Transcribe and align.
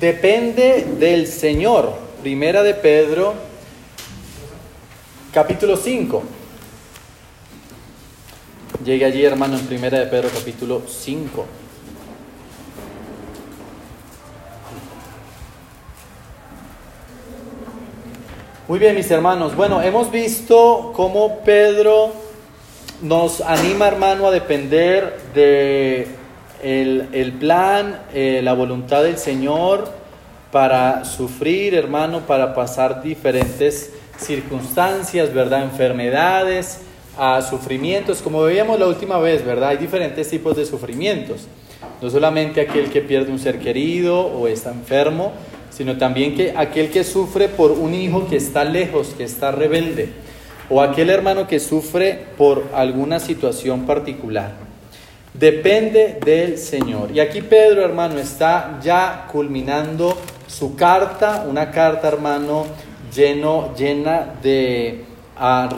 depende 0.00 0.86
del 0.98 1.26
Señor. 1.26 1.92
Primera 2.22 2.62
de 2.62 2.74
Pedro, 2.74 3.34
capítulo 5.32 5.76
5. 5.76 6.22
Llegue 8.84 9.04
allí, 9.04 9.24
hermano, 9.24 9.58
en 9.58 9.66
Primera 9.66 9.98
de 9.98 10.06
Pedro, 10.06 10.30
capítulo 10.34 10.82
5. 10.86 11.46
Muy 18.68 18.78
bien, 18.78 18.94
mis 18.94 19.10
hermanos. 19.10 19.54
Bueno, 19.54 19.82
hemos 19.82 20.10
visto 20.10 20.92
cómo 20.94 21.40
Pedro 21.40 22.12
nos 23.02 23.40
anima, 23.40 23.88
hermano, 23.88 24.28
a 24.28 24.30
depender 24.30 25.18
de 25.34 26.19
el, 26.62 27.32
plan, 27.38 28.00
eh, 28.14 28.40
la 28.42 28.52
voluntad 28.52 29.02
del 29.02 29.18
Señor 29.18 29.90
para 30.52 31.04
sufrir, 31.04 31.74
hermano, 31.74 32.20
para 32.20 32.54
pasar 32.54 33.02
diferentes 33.02 33.92
circunstancias, 34.18 35.32
¿verdad? 35.32 35.62
Enfermedades, 35.62 36.80
a 37.18 37.42
sufrimientos, 37.42 38.22
como 38.22 38.42
veíamos 38.42 38.78
la 38.78 38.86
última 38.86 39.18
vez, 39.18 39.44
¿verdad? 39.44 39.70
Hay 39.70 39.76
diferentes 39.76 40.28
tipos 40.28 40.56
de 40.56 40.64
sufrimientos. 40.64 41.46
No 42.00 42.08
solamente 42.08 42.60
aquel 42.60 42.90
que 42.90 43.02
pierde 43.02 43.30
un 43.30 43.38
ser 43.38 43.58
querido 43.58 44.18
o 44.20 44.48
está 44.48 44.70
enfermo, 44.70 45.32
sino 45.70 45.98
también 45.98 46.34
que 46.34 46.54
aquel 46.56 46.90
que 46.90 47.04
sufre 47.04 47.48
por 47.48 47.72
un 47.72 47.94
hijo 47.94 48.26
que 48.26 48.36
está 48.36 48.64
lejos, 48.64 49.14
que 49.16 49.24
está 49.24 49.52
rebelde, 49.52 50.08
o 50.68 50.80
aquel 50.80 51.10
hermano 51.10 51.46
que 51.46 51.60
sufre 51.60 52.18
por 52.36 52.68
alguna 52.74 53.20
situación 53.20 53.86
particular. 53.86 54.69
Depende 55.34 56.18
del 56.24 56.58
Señor. 56.58 57.10
Y 57.12 57.20
aquí 57.20 57.40
Pedro, 57.40 57.84
hermano, 57.84 58.18
está 58.18 58.78
ya 58.82 59.26
culminando 59.30 60.16
su 60.46 60.74
carta, 60.74 61.44
una 61.48 61.70
carta, 61.70 62.08
hermano, 62.08 62.66
lleno, 63.14 63.74
llena 63.76 64.34
de 64.42 65.04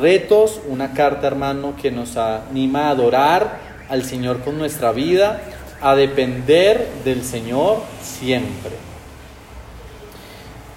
retos, 0.01 0.61
una 0.69 0.93
carta, 0.95 1.27
hermano, 1.27 1.75
que 1.81 1.91
nos 1.91 2.17
anima 2.17 2.87
a 2.87 2.91
adorar 2.91 3.59
al 3.89 4.05
Señor 4.05 4.41
con 4.41 4.59
nuestra 4.59 4.91
vida, 4.91 5.41
a 5.81 5.95
depender 5.95 6.89
del 7.05 7.23
Señor 7.23 7.83
siempre. 8.03 8.71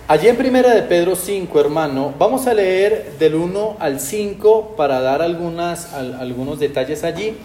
Allí 0.07 0.27
en 0.27 0.35
Primera 0.35 0.75
de 0.75 0.83
Pedro 0.83 1.15
5, 1.15 1.59
hermano, 1.59 2.13
vamos 2.19 2.45
a 2.45 2.53
leer 2.53 3.13
del 3.17 3.33
1 3.33 3.77
al 3.79 3.99
5 3.99 4.75
para 4.77 5.01
dar 5.01 5.23
algunas, 5.23 5.93
algunos 5.93 6.59
detalles 6.59 7.03
allí, 7.03 7.35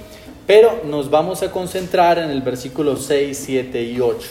pero 0.51 0.81
nos 0.85 1.11
vamos 1.11 1.45
a 1.45 1.53
concentrar 1.53 2.19
en 2.19 2.29
el 2.29 2.43
versículo 2.43 2.97
6, 2.97 3.41
7 3.41 3.85
y 3.85 4.01
8. 4.01 4.29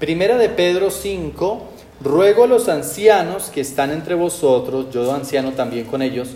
Primera 0.00 0.38
de 0.38 0.48
Pedro 0.48 0.90
5, 0.90 1.68
ruego 2.00 2.44
a 2.44 2.46
los 2.46 2.70
ancianos 2.70 3.50
que 3.52 3.60
están 3.60 3.90
entre 3.90 4.14
vosotros, 4.14 4.86
yo 4.90 5.12
anciano 5.12 5.52
también 5.52 5.84
con 5.84 6.00
ellos, 6.00 6.30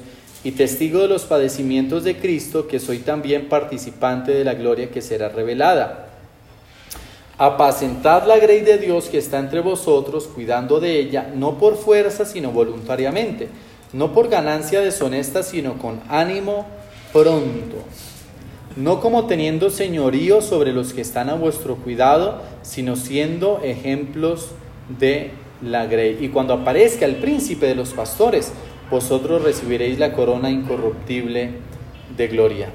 y 0.44 0.50
testigo 0.50 1.00
de 1.00 1.08
los 1.08 1.22
padecimientos 1.22 2.04
de 2.04 2.18
Cristo, 2.18 2.68
que 2.68 2.78
soy 2.78 2.98
también 2.98 3.48
participante 3.48 4.32
de 4.32 4.44
la 4.44 4.52
gloria 4.52 4.90
que 4.90 5.00
será 5.00 5.30
revelada 5.30 6.10
Apacentad 7.38 8.26
la 8.26 8.36
grey 8.36 8.60
de 8.60 8.76
Dios 8.76 9.06
que 9.06 9.16
está 9.16 9.38
entre 9.38 9.60
vosotros, 9.60 10.26
cuidando 10.26 10.78
de 10.78 11.00
ella, 11.00 11.32
no 11.34 11.56
por 11.56 11.78
fuerza, 11.78 12.26
sino 12.26 12.50
voluntariamente, 12.50 13.48
no 13.94 14.12
por 14.12 14.28
ganancia 14.28 14.82
deshonesta, 14.82 15.42
sino 15.42 15.78
con 15.78 16.02
ánimo 16.10 16.66
pronto, 17.14 17.76
no 18.76 19.00
como 19.00 19.26
teniendo 19.26 19.70
señorío 19.70 20.42
sobre 20.42 20.72
los 20.72 20.92
que 20.92 21.00
están 21.00 21.30
a 21.30 21.34
vuestro 21.34 21.76
cuidado, 21.76 22.42
sino 22.62 22.94
siendo 22.94 23.60
ejemplos 23.64 24.50
de 24.98 25.30
la 25.62 25.86
grey. 25.86 26.18
Y 26.20 26.28
cuando 26.28 26.52
aparezca 26.52 27.06
el 27.06 27.16
príncipe 27.16 27.66
de 27.66 27.74
los 27.74 27.94
pastores, 27.94 28.52
vosotros 28.90 29.42
recibiréis 29.42 29.98
la 29.98 30.12
corona 30.12 30.50
incorruptible 30.50 31.50
de 32.16 32.28
gloria. 32.28 32.68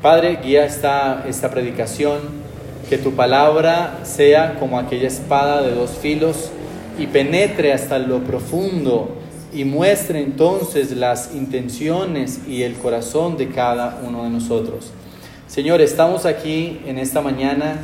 Padre, 0.00 0.38
guía 0.42 0.64
esta, 0.64 1.24
esta 1.28 1.50
predicación 1.50 2.20
que 2.88 2.98
tu 2.98 3.12
palabra 3.12 4.00
sea 4.02 4.58
como 4.58 4.78
aquella 4.78 5.08
espada 5.08 5.62
de 5.62 5.74
dos 5.74 5.90
filos 5.90 6.50
y 6.98 7.06
penetre 7.06 7.72
hasta 7.72 7.98
lo 7.98 8.20
profundo 8.20 9.16
y 9.52 9.64
muestre 9.64 10.20
entonces 10.20 10.90
las 10.92 11.34
intenciones 11.34 12.40
y 12.48 12.62
el 12.62 12.74
corazón 12.74 13.36
de 13.36 13.48
cada 13.48 14.00
uno 14.06 14.24
de 14.24 14.30
nosotros. 14.30 14.90
Señor, 15.54 15.80
estamos 15.80 16.26
aquí 16.26 16.80
en 16.84 16.98
esta 16.98 17.20
mañana 17.20 17.78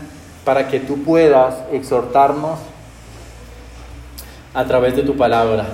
para 0.45 0.67
que 0.67 0.81
tú 0.81 1.05
puedas 1.05 1.55
exhortarnos 1.73 2.59
a 4.53 4.65
través 4.65 4.97
de 4.97 5.05
tu 5.05 5.17
palabra. 5.17 5.69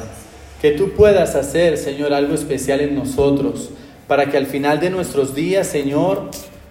Que 0.61 0.73
tú 0.73 0.91
puedas 0.91 1.35
hacer, 1.35 1.79
Señor, 1.79 2.13
algo 2.13 2.35
especial 2.35 2.83
en 2.83 2.95
nosotros, 2.95 3.71
para 4.07 4.27
que 4.27 4.37
al 4.37 4.45
final 4.45 4.79
de 4.79 4.91
nuestros 4.91 5.35
días, 5.35 5.69
Señor, 5.69 6.29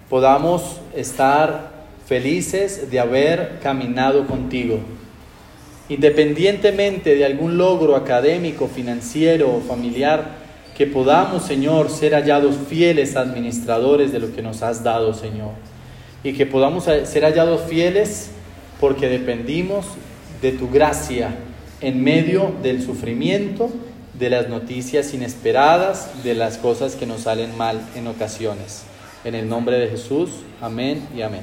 podamos 0.08 0.76
estar 0.94 1.72
felices 2.06 2.88
de 2.88 3.00
haber 3.00 3.58
caminado 3.60 4.28
contigo. 4.28 4.78
Independientemente 5.88 7.16
de 7.16 7.24
algún 7.24 7.58
logro 7.58 7.96
académico, 7.96 8.68
financiero 8.68 9.52
o 9.56 9.60
familiar, 9.60 10.45
que 10.76 10.86
podamos, 10.86 11.44
Señor, 11.44 11.90
ser 11.90 12.12
hallados 12.12 12.54
fieles 12.68 13.16
administradores 13.16 14.12
de 14.12 14.18
lo 14.18 14.34
que 14.34 14.42
nos 14.42 14.62
has 14.62 14.84
dado, 14.84 15.14
Señor. 15.14 15.52
Y 16.22 16.34
que 16.34 16.44
podamos 16.44 16.84
ser 16.84 17.22
hallados 17.22 17.62
fieles 17.62 18.30
porque 18.78 19.08
dependimos 19.08 19.86
de 20.42 20.52
tu 20.52 20.68
gracia 20.68 21.34
en 21.80 22.04
medio 22.04 22.52
del 22.62 22.82
sufrimiento, 22.82 23.70
de 24.18 24.28
las 24.28 24.48
noticias 24.48 25.14
inesperadas, 25.14 26.22
de 26.22 26.34
las 26.34 26.58
cosas 26.58 26.94
que 26.94 27.06
nos 27.06 27.22
salen 27.22 27.56
mal 27.56 27.80
en 27.94 28.06
ocasiones. 28.06 28.82
En 29.24 29.34
el 29.34 29.48
nombre 29.48 29.78
de 29.78 29.88
Jesús, 29.88 30.30
amén 30.60 31.08
y 31.16 31.22
amén. 31.22 31.42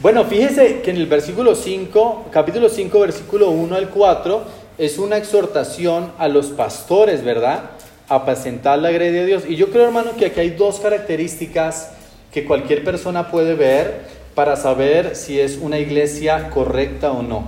Bueno, 0.00 0.24
fíjese 0.24 0.80
que 0.80 0.90
en 0.90 0.96
el 0.96 1.06
versículo 1.06 1.54
5, 1.54 2.26
capítulo 2.32 2.68
5, 2.68 2.98
versículo 2.98 3.50
1 3.50 3.76
al 3.76 3.88
4, 3.90 4.61
es 4.84 4.98
una 4.98 5.16
exhortación 5.16 6.10
a 6.18 6.26
los 6.26 6.46
pastores, 6.46 7.22
¿verdad? 7.22 7.70
A 8.08 8.16
apacentar 8.16 8.80
la 8.80 8.90
grey 8.90 9.12
de 9.12 9.24
Dios. 9.24 9.44
Y 9.48 9.54
yo 9.54 9.70
creo, 9.70 9.84
hermano, 9.84 10.16
que 10.18 10.26
aquí 10.26 10.40
hay 10.40 10.50
dos 10.50 10.80
características 10.80 11.92
que 12.32 12.44
cualquier 12.44 12.82
persona 12.82 13.30
puede 13.30 13.54
ver 13.54 14.00
para 14.34 14.56
saber 14.56 15.14
si 15.14 15.38
es 15.38 15.56
una 15.58 15.78
iglesia 15.78 16.50
correcta 16.50 17.12
o 17.12 17.22
no. 17.22 17.44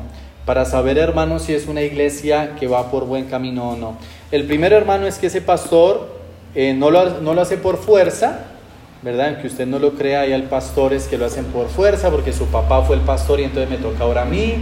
Para 0.47 0.65
saber, 0.65 0.97
hermano, 0.97 1.41
si 1.41 1.55
es 1.55 1.67
una 1.67 1.83
iglesia 1.83 2.55
que 2.55 2.69
va 2.69 2.93
por 2.93 3.05
buen 3.05 3.25
camino 3.25 3.71
o 3.71 3.77
no. 3.77 3.99
El 4.31 4.47
primer, 4.47 4.73
hermano, 4.73 5.09
es 5.09 5.19
que 5.19 5.27
ese 5.27 5.41
pastor 5.41 6.07
eh, 6.55 6.73
no, 6.73 6.93
lo, 6.93 7.21
no 7.21 7.35
lo 7.35 7.41
hace 7.41 7.57
por 7.57 7.79
fuerza, 7.79 8.45
¿verdad? 9.03 9.41
Que 9.41 9.49
usted 9.49 9.67
no 9.67 9.81
lo 9.81 9.95
crea, 9.95 10.21
hay 10.21 10.43
pastores 10.43 11.09
que 11.09 11.19
lo 11.19 11.25
hacen 11.25 11.47
por 11.47 11.67
fuerza, 11.67 12.13
porque 12.13 12.33
su 12.33 12.47
papá 12.47 12.83
fue 12.83 12.95
el 12.95 13.03
pastor 13.03 13.41
y 13.41 13.43
entonces 13.43 13.69
me 13.69 13.79
toca 13.79 14.05
ahora 14.05 14.23
a 14.23 14.27
mí, 14.27 14.55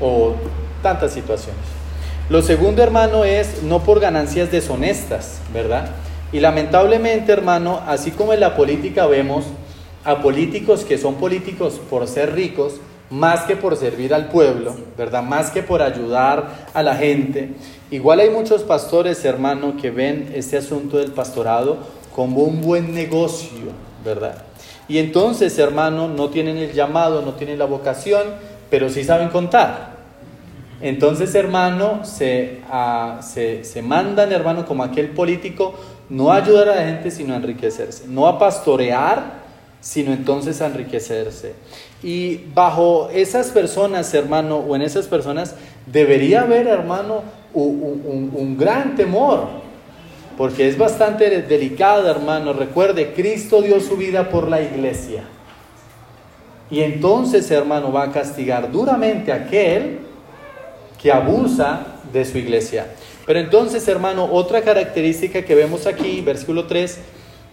o 0.00 0.34
tantas 0.80 1.12
situaciones. 1.12 1.79
Lo 2.30 2.42
segundo, 2.42 2.80
hermano, 2.84 3.24
es 3.24 3.64
no 3.64 3.82
por 3.82 3.98
ganancias 3.98 4.52
deshonestas, 4.52 5.40
¿verdad? 5.52 5.90
Y 6.30 6.38
lamentablemente, 6.38 7.32
hermano, 7.32 7.80
así 7.88 8.12
como 8.12 8.32
en 8.32 8.38
la 8.38 8.54
política 8.54 9.06
vemos 9.06 9.46
a 10.04 10.22
políticos 10.22 10.84
que 10.84 10.96
son 10.96 11.16
políticos 11.16 11.80
por 11.90 12.06
ser 12.06 12.32
ricos, 12.32 12.74
más 13.10 13.40
que 13.40 13.56
por 13.56 13.74
servir 13.74 14.14
al 14.14 14.28
pueblo, 14.28 14.76
¿verdad? 14.96 15.24
Más 15.24 15.50
que 15.50 15.64
por 15.64 15.82
ayudar 15.82 16.68
a 16.72 16.84
la 16.84 16.94
gente. 16.94 17.48
Igual 17.90 18.20
hay 18.20 18.30
muchos 18.30 18.62
pastores, 18.62 19.24
hermano, 19.24 19.76
que 19.76 19.90
ven 19.90 20.30
este 20.32 20.56
asunto 20.56 20.98
del 20.98 21.10
pastorado 21.10 21.78
como 22.14 22.44
un 22.44 22.60
buen 22.60 22.94
negocio, 22.94 23.72
¿verdad? 24.04 24.44
Y 24.86 24.98
entonces, 24.98 25.58
hermano, 25.58 26.06
no 26.06 26.28
tienen 26.28 26.58
el 26.58 26.74
llamado, 26.74 27.22
no 27.22 27.32
tienen 27.32 27.58
la 27.58 27.64
vocación, 27.64 28.22
pero 28.70 28.88
sí 28.88 29.02
saben 29.02 29.30
contar. 29.30 29.89
Entonces, 30.80 31.34
hermano, 31.34 32.04
se, 32.04 32.60
se, 33.20 33.64
se, 33.64 33.82
mandan, 33.82 34.32
hermano, 34.32 34.64
como 34.66 34.82
aquel 34.82 35.10
político, 35.10 35.74
no 36.08 36.32
a 36.32 36.36
ayudar 36.36 36.70
a 36.70 36.76
la 36.76 36.84
gente, 36.84 37.10
sino 37.10 37.34
a 37.34 37.36
enriquecerse. 37.36 38.04
No 38.08 38.26
a 38.26 38.38
pastorear, 38.38 39.40
sino 39.80 40.12
entonces 40.12 40.62
a 40.62 40.66
enriquecerse. 40.66 41.54
Y 42.02 42.36
bajo 42.54 43.10
esas 43.12 43.50
personas, 43.50 44.12
hermano, 44.14 44.56
o 44.56 44.74
en 44.74 44.82
esas 44.82 45.06
personas, 45.06 45.54
debería 45.86 46.42
haber, 46.42 46.66
hermano, 46.66 47.22
un, 47.52 48.32
un 48.34 48.56
gran 48.56 48.96
temor 48.96 49.60
porque 50.40 50.66
es 50.66 50.78
bastante 50.78 51.42
delicada, 51.42 52.10
hermano. 52.10 52.54
Recuerde, 52.54 53.12
Cristo 53.12 53.60
dio 53.60 53.78
su 53.78 53.98
vida 53.98 54.30
por 54.30 54.48
la 54.48 54.62
iglesia. 54.62 55.22
Y 56.70 56.80
entonces, 56.80 57.50
hermano, 57.50 57.92
va 57.92 58.04
a 58.04 58.10
castigar 58.10 58.72
duramente 58.72 59.32
a 59.32 59.34
aquel 59.34 59.98
que 61.00 61.12
abusa 61.12 61.86
de 62.12 62.24
su 62.24 62.38
iglesia. 62.38 62.86
Pero 63.26 63.38
entonces, 63.38 63.86
hermano, 63.88 64.28
otra 64.30 64.62
característica 64.62 65.42
que 65.42 65.54
vemos 65.54 65.86
aquí, 65.86 66.20
versículo 66.20 66.66
3, 66.66 66.98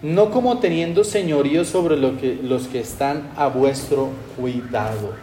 no 0.02 0.32
como 0.32 0.60
teniendo 0.60 1.04
señorío 1.04 1.66
sobre 1.66 1.98
lo 1.98 2.18
que, 2.18 2.40
los 2.42 2.68
que 2.68 2.80
están 2.80 3.32
a 3.36 3.48
vuestro 3.48 4.10
cuidado. 4.36 5.14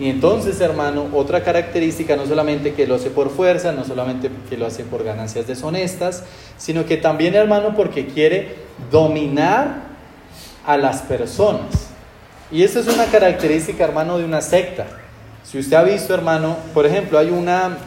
Y 0.00 0.08
entonces, 0.08 0.60
hermano, 0.60 1.08
otra 1.12 1.42
característica, 1.42 2.14
no 2.14 2.24
solamente 2.26 2.72
que 2.74 2.86
lo 2.86 2.94
hace 2.94 3.10
por 3.10 3.30
fuerza, 3.30 3.72
no 3.72 3.84
solamente 3.84 4.30
que 4.48 4.56
lo 4.56 4.66
hace 4.66 4.84
por 4.84 5.02
ganancias 5.02 5.48
deshonestas, 5.48 6.24
sino 6.56 6.86
que 6.86 6.96
también, 6.96 7.34
hermano, 7.34 7.74
porque 7.74 8.06
quiere 8.06 8.54
dominar 8.92 9.88
a 10.64 10.76
las 10.76 11.02
personas. 11.02 11.88
Y 12.52 12.62
esa 12.62 12.78
es 12.78 12.86
una 12.86 13.06
característica, 13.06 13.82
hermano, 13.82 14.18
de 14.18 14.24
una 14.24 14.40
secta. 14.40 14.86
Si 15.44 15.58
usted 15.58 15.76
ha 15.76 15.82
visto, 15.82 16.14
hermano, 16.14 16.56
por 16.74 16.86
ejemplo, 16.86 17.18
hay 17.18 17.30
una, 17.30 17.78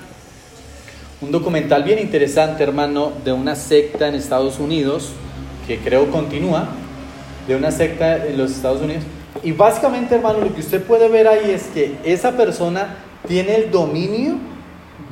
un 1.21 1.31
documental 1.31 1.83
bien 1.83 2.00
interesante, 2.00 2.63
hermano, 2.63 3.12
de 3.24 3.31
una 3.31 3.56
secta 3.56 4.07
en 4.07 4.15
Estados 4.15 4.59
Unidos, 4.59 5.12
que 5.68 5.77
creo 5.77 6.09
continúa, 6.12 6.69
de 7.48 7.56
una 7.56 7.71
secta 7.71 8.25
en 8.25 8.38
los 8.38 8.51
Estados 8.51 8.81
Unidos, 8.81 9.03
y 9.44 9.51
básicamente, 9.51 10.15
hermano, 10.15 10.39
lo 10.39 10.53
que 10.53 10.62
usted 10.62 10.83
puede 10.83 11.07
ver 11.07 11.27
ahí 11.27 11.51
es 11.51 11.63
que 11.74 11.95
esa 12.03 12.36
persona 12.36 12.95
tiene 13.27 13.56
el 13.56 13.71
dominio 13.71 14.36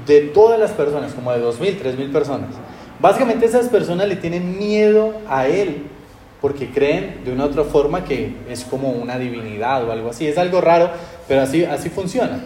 de 0.05 0.21
todas 0.21 0.59
las 0.59 0.71
personas, 0.71 1.13
como 1.13 1.31
de 1.31 1.41
2.000, 1.41 1.81
3.000 1.81 2.11
personas. 2.11 2.49
Básicamente 2.99 3.45
esas 3.45 3.69
personas 3.69 4.07
le 4.07 4.15
tienen 4.17 4.57
miedo 4.57 5.13
a 5.29 5.47
él 5.47 5.83
porque 6.41 6.69
creen 6.69 7.21
de 7.25 7.31
una 7.31 7.45
otra 7.45 7.63
forma 7.63 8.03
que 8.03 8.33
es 8.49 8.63
como 8.63 8.91
una 8.91 9.17
divinidad 9.17 9.87
o 9.87 9.91
algo 9.91 10.09
así. 10.09 10.27
Es 10.27 10.37
algo 10.37 10.61
raro, 10.61 10.89
pero 11.29 11.43
así, 11.43 11.63
así 11.63 11.89
funciona. 11.89 12.43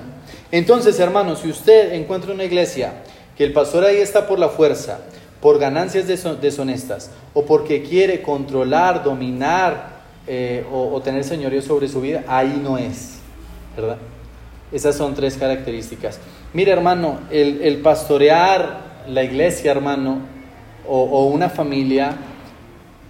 Entonces, 0.51 0.99
hermano, 0.99 1.37
si 1.37 1.49
usted 1.49 1.93
encuentra 1.93 2.33
una 2.33 2.43
iglesia 2.43 2.93
que 3.37 3.45
el 3.45 3.53
pastor 3.53 3.85
ahí 3.85 3.97
está 3.97 4.27
por 4.27 4.37
la 4.37 4.49
fuerza, 4.49 4.99
por 5.41 5.57
ganancias 5.57 6.05
deshonestas 6.05 7.09
o 7.33 7.45
porque 7.45 7.81
quiere 7.81 8.21
controlar, 8.21 9.03
dominar 9.03 9.93
eh, 10.27 10.65
o, 10.71 11.01
tener 11.01 11.23
señorío 11.23 11.61
sobre 11.61 11.87
su 11.87 12.01
vida, 12.01 12.23
ahí 12.27 12.59
no 12.61 12.77
es, 12.77 13.19
¿verdad? 13.75 13.97
Esas 14.71 14.95
son 14.95 15.15
tres 15.15 15.37
características. 15.37 16.19
Mire, 16.53 16.71
hermano, 16.71 17.19
el, 17.31 17.79
pastorear 17.81 19.03
la 19.07 19.23
iglesia, 19.23 19.71
hermano, 19.71 20.19
o, 20.87 21.25
una 21.27 21.49
familia, 21.49 22.15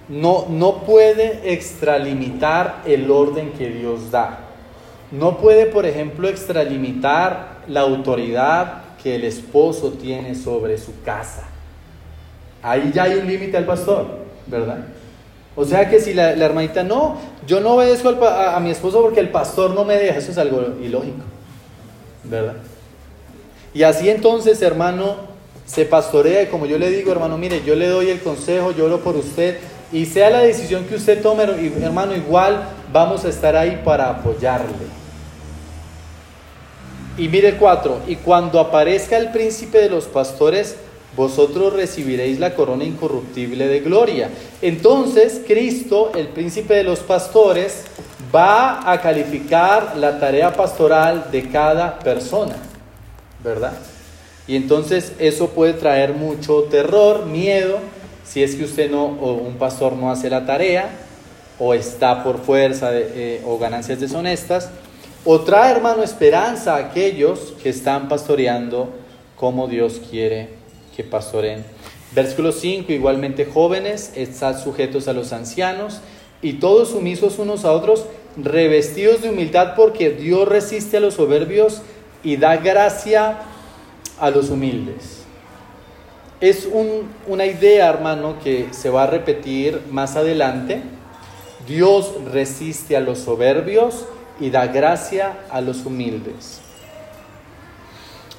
no, 0.07 0.45
no 0.49 0.83
puede 0.83 1.51
extralimitar 1.51 2.83
el 2.85 3.09
orden 3.09 3.51
que 3.53 3.69
Dios 3.69 4.11
da. 4.11 4.42
No 5.13 5.37
puede, 5.37 5.67
por 5.67 5.85
ejemplo, 5.85 6.27
extralimitar 6.27 7.59
la 7.67 7.81
autoridad 7.81 8.81
que 9.01 9.13
el 9.13 9.25
esposo 9.25 9.91
tiene 9.91 10.33
sobre 10.33 10.75
su 10.79 11.03
casa. 11.03 11.43
Ahí 12.63 12.91
ya 12.91 13.03
hay 13.03 13.19
un 13.19 13.27
límite 13.27 13.55
al 13.57 13.65
pastor, 13.65 14.07
¿verdad? 14.47 14.87
O 15.55 15.65
sea 15.65 15.87
que 15.87 15.99
si 15.99 16.15
la, 16.15 16.31
hermanita, 16.31 16.81
no, 16.81 17.17
yo 17.45 17.59
no 17.59 17.75
obedezco 17.75 18.09
a, 18.25 18.55
a, 18.55 18.59
mi 18.59 18.71
esposo 18.71 19.03
porque 19.03 19.19
el 19.19 19.29
pastor 19.29 19.75
no 19.75 19.85
me 19.85 19.97
deja, 19.97 20.17
eso 20.17 20.31
es 20.31 20.37
algo 20.39 20.77
ilógico, 20.81 21.21
¿verdad? 22.23 22.55
Y 23.71 23.83
así 23.83 24.09
entonces, 24.09 24.63
hermano, 24.63 25.17
se 25.67 25.85
pastorea 25.85 26.41
y 26.41 26.47
como 26.47 26.65
yo 26.65 26.79
le 26.79 26.89
digo, 26.89 27.11
hermano, 27.11 27.37
mire, 27.37 27.61
yo 27.63 27.75
le 27.75 27.87
doy 27.87 28.09
el 28.09 28.19
consejo, 28.19 28.71
yo 28.71 28.85
oro 28.85 29.01
por 29.01 29.15
usted 29.15 29.59
y 29.91 30.07
sea 30.07 30.31
la 30.31 30.39
decisión 30.39 30.85
que 30.85 30.95
usted 30.95 31.21
tome, 31.21 31.43
hermano, 31.83 32.15
igual 32.15 32.63
vamos 32.91 33.25
a 33.25 33.29
estar 33.29 33.55
ahí 33.55 33.79
para 33.85 34.09
apoyarle. 34.09 35.02
Y 37.17 37.27
mire 37.27 37.57
cuatro, 37.57 37.99
y 38.07 38.15
cuando 38.15 38.59
aparezca 38.59 39.17
el 39.17 39.31
príncipe 39.31 39.77
de 39.77 39.89
los 39.89 40.05
pastores, 40.05 40.77
vosotros 41.15 41.73
recibiréis 41.73 42.39
la 42.39 42.55
corona 42.55 42.83
incorruptible 42.83 43.67
de 43.67 43.81
gloria. 43.81 44.29
Entonces 44.63 45.41
Cristo, 45.45 46.11
el 46.15 46.29
príncipe 46.29 46.73
de 46.73 46.83
los 46.83 46.99
pastores, 46.99 47.83
va 48.33 48.91
a 48.91 48.99
calificar 48.99 49.95
la 49.97 50.19
tarea 50.19 50.53
pastoral 50.53 51.27
de 51.31 51.49
cada 51.49 51.99
persona, 51.99 52.55
¿verdad? 53.43 53.73
Y 54.47 54.55
entonces 54.55 55.13
eso 55.19 55.49
puede 55.49 55.73
traer 55.73 56.13
mucho 56.13 56.63
terror, 56.63 57.27
miedo, 57.27 57.77
si 58.25 58.41
es 58.41 58.55
que 58.55 58.63
usted 58.63 58.89
no, 58.89 59.05
o 59.05 59.33
un 59.33 59.55
pastor 59.55 59.93
no 59.93 60.11
hace 60.11 60.29
la 60.31 60.45
tarea, 60.45 60.89
o 61.59 61.75
está 61.75 62.23
por 62.23 62.39
fuerza 62.39 62.89
eh, 62.91 63.41
o 63.45 63.59
ganancias 63.59 63.99
deshonestas, 63.99 64.69
o 65.25 65.39
trae, 65.41 65.71
hermano, 65.71 66.03
esperanza 66.03 66.75
a 66.75 66.79
aquellos 66.79 67.53
que 67.61 67.69
están 67.69 68.09
pastoreando 68.09 68.89
como 69.37 69.67
Dios 69.67 70.01
quiere 70.09 70.49
que 70.95 71.03
pastoren. 71.03 71.63
Versículo 72.11 72.51
5, 72.51 72.91
igualmente 72.91 73.45
jóvenes, 73.45 74.11
estad 74.15 74.61
sujetos 74.61 75.07
a 75.07 75.13
los 75.13 75.33
ancianos 75.33 76.01
y 76.41 76.53
todos 76.53 76.89
sumisos 76.89 77.39
unos 77.39 77.63
a 77.65 77.71
otros, 77.71 78.05
revestidos 78.35 79.21
de 79.21 79.29
humildad 79.29 79.75
porque 79.75 80.09
Dios 80.09 80.47
resiste 80.47 80.97
a 80.97 80.99
los 80.99 81.15
soberbios 81.15 81.81
y 82.23 82.37
da 82.37 82.57
gracia 82.57 83.39
a 84.19 84.29
los 84.29 84.49
humildes. 84.49 85.23
Es 86.41 86.67
una 87.27 87.45
idea, 87.45 87.89
hermano, 87.89 88.35
que 88.43 88.67
se 88.71 88.89
va 88.89 89.03
a 89.03 89.07
repetir 89.07 89.81
más 89.89 90.17
adelante. 90.17 90.81
Dios 91.65 92.13
resiste 92.31 92.97
a 92.97 92.99
los 92.99 93.19
soberbios 93.19 94.05
y 94.39 94.49
da 94.49 94.67
gracia 94.67 95.39
a 95.49 95.61
los 95.61 95.85
humildes. 95.85 96.61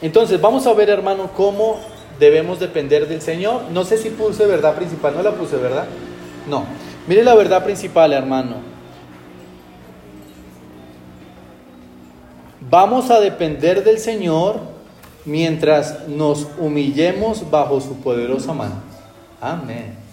Entonces, 0.02 0.40
vamos 0.40 0.66
a 0.66 0.72
ver, 0.74 0.90
hermano, 0.90 1.30
cómo 1.34 1.78
debemos 2.18 2.60
depender 2.60 3.08
del 3.08 3.22
Señor. 3.22 3.62
No 3.72 3.84
sé 3.84 3.98
si 3.98 4.10
puse 4.10 4.46
verdad 4.46 4.74
principal, 4.74 5.14
no 5.16 5.22
la 5.22 5.32
puse, 5.32 5.56
¿verdad? 5.56 5.86
No. 6.48 6.64
Mire 7.06 7.22
la 7.24 7.34
verdad 7.34 7.64
principal, 7.64 8.12
hermano. 8.12 8.56
Vamos 12.60 13.10
a 13.10 13.20
depender 13.20 13.84
del 13.84 13.98
Señor 13.98 14.58
mientras 15.24 16.08
nos 16.08 16.48
humillemos 16.58 17.50
bajo 17.50 17.80
su 17.80 17.96
poderosa 17.96 18.52
mano. 18.52 18.76
Amén. 19.40 20.03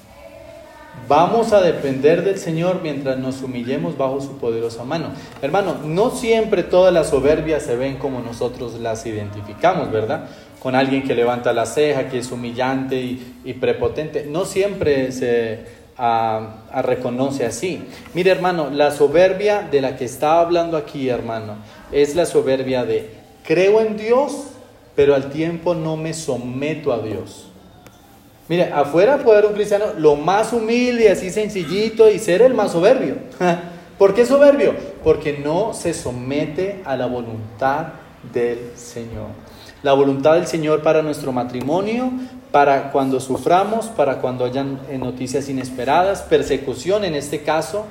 Vamos 1.08 1.52
a 1.52 1.62
depender 1.62 2.24
del 2.24 2.38
Señor 2.38 2.80
mientras 2.82 3.18
nos 3.18 3.42
humillemos 3.42 3.98
bajo 3.98 4.22
su 4.22 4.38
poderosa 4.38 4.84
mano. 4.84 5.08
Hermano, 5.42 5.76
no 5.84 6.12
siempre 6.12 6.64
todas 6.64 6.94
las 6.94 7.10
soberbias 7.10 7.64
se 7.64 7.76
ven 7.76 7.98
como 7.98 8.22
nosotros 8.22 8.80
las 8.80 9.06
identificamos, 9.06 9.92
¿verdad? 9.92 10.30
con 10.62 10.76
alguien 10.76 11.02
que 11.02 11.16
levanta 11.16 11.54
la 11.54 11.66
ceja, 11.66 12.08
que 12.08 12.20
es 12.20 12.32
humillante 12.32 13.18
y, 13.44 13.54
prepotente. 13.54 14.28
No 14.30 14.46
siempre 14.46 15.12
se 15.12 15.66
reconoce 16.84 17.48
así. 17.48 17.84
Mire 18.14 18.30
hermano, 18.30 18.70
la 18.70 18.92
soberbia 18.92 19.68
de 19.70 19.82
la 19.82 19.98
que 19.98 20.06
está 20.06 20.40
hablando 20.40 20.78
aquí 20.78 21.10
hermano, 21.10 21.56
es 21.92 22.16
la 22.16 22.28
soberbia 22.28 22.86
de 22.86 23.10
creo 23.44 23.82
en 23.82 23.98
Dios, 23.98 24.50
pero 24.96 25.16
al 25.16 25.32
tiempo 25.32 25.74
no 25.74 25.98
me 25.98 26.14
someto 26.14 26.94
a 26.94 27.00
Dios. 27.00 27.51
Mire, 28.52 28.72
afuera 28.72 29.18
puede 29.18 29.40
haber 29.40 29.50
un 29.50 29.56
cristiano 29.56 29.86
lo 29.98 30.16
más 30.16 30.54
humilde, 30.54 31.10
así 31.10 31.32
sencillito 31.32 32.08
y 32.08 32.20
ser 32.20 32.44
el 32.44 32.54
más 32.54 32.74
soberbio. 32.74 33.16
¿Por 33.98 34.14
qué 34.14 34.28
soberbio? 34.28 34.76
Porque 35.04 35.40
no 35.44 35.74
se 35.74 35.96
somete 35.96 36.82
a 36.86 36.96
la 36.96 37.08
voluntad 37.08 37.88
del 38.32 38.74
Señor 38.76 39.30
la 39.84 39.94
voluntad 39.94 40.34
del 40.34 40.48
Señor 40.48 40.84
para 40.84 41.02
nuestro 41.02 41.32
matrimonio, 41.32 42.12
para 42.52 42.92
cuando 42.92 43.20
suframos, 43.20 43.88
para 43.88 44.20
cuando 44.20 44.46
hayan 44.46 44.80
eh, 44.90 44.98
noticias 44.98 45.50
inesperadas, 45.50 46.22
persecución 46.22 47.04
en 47.04 47.16
este 47.16 47.42
caso. 47.42 47.86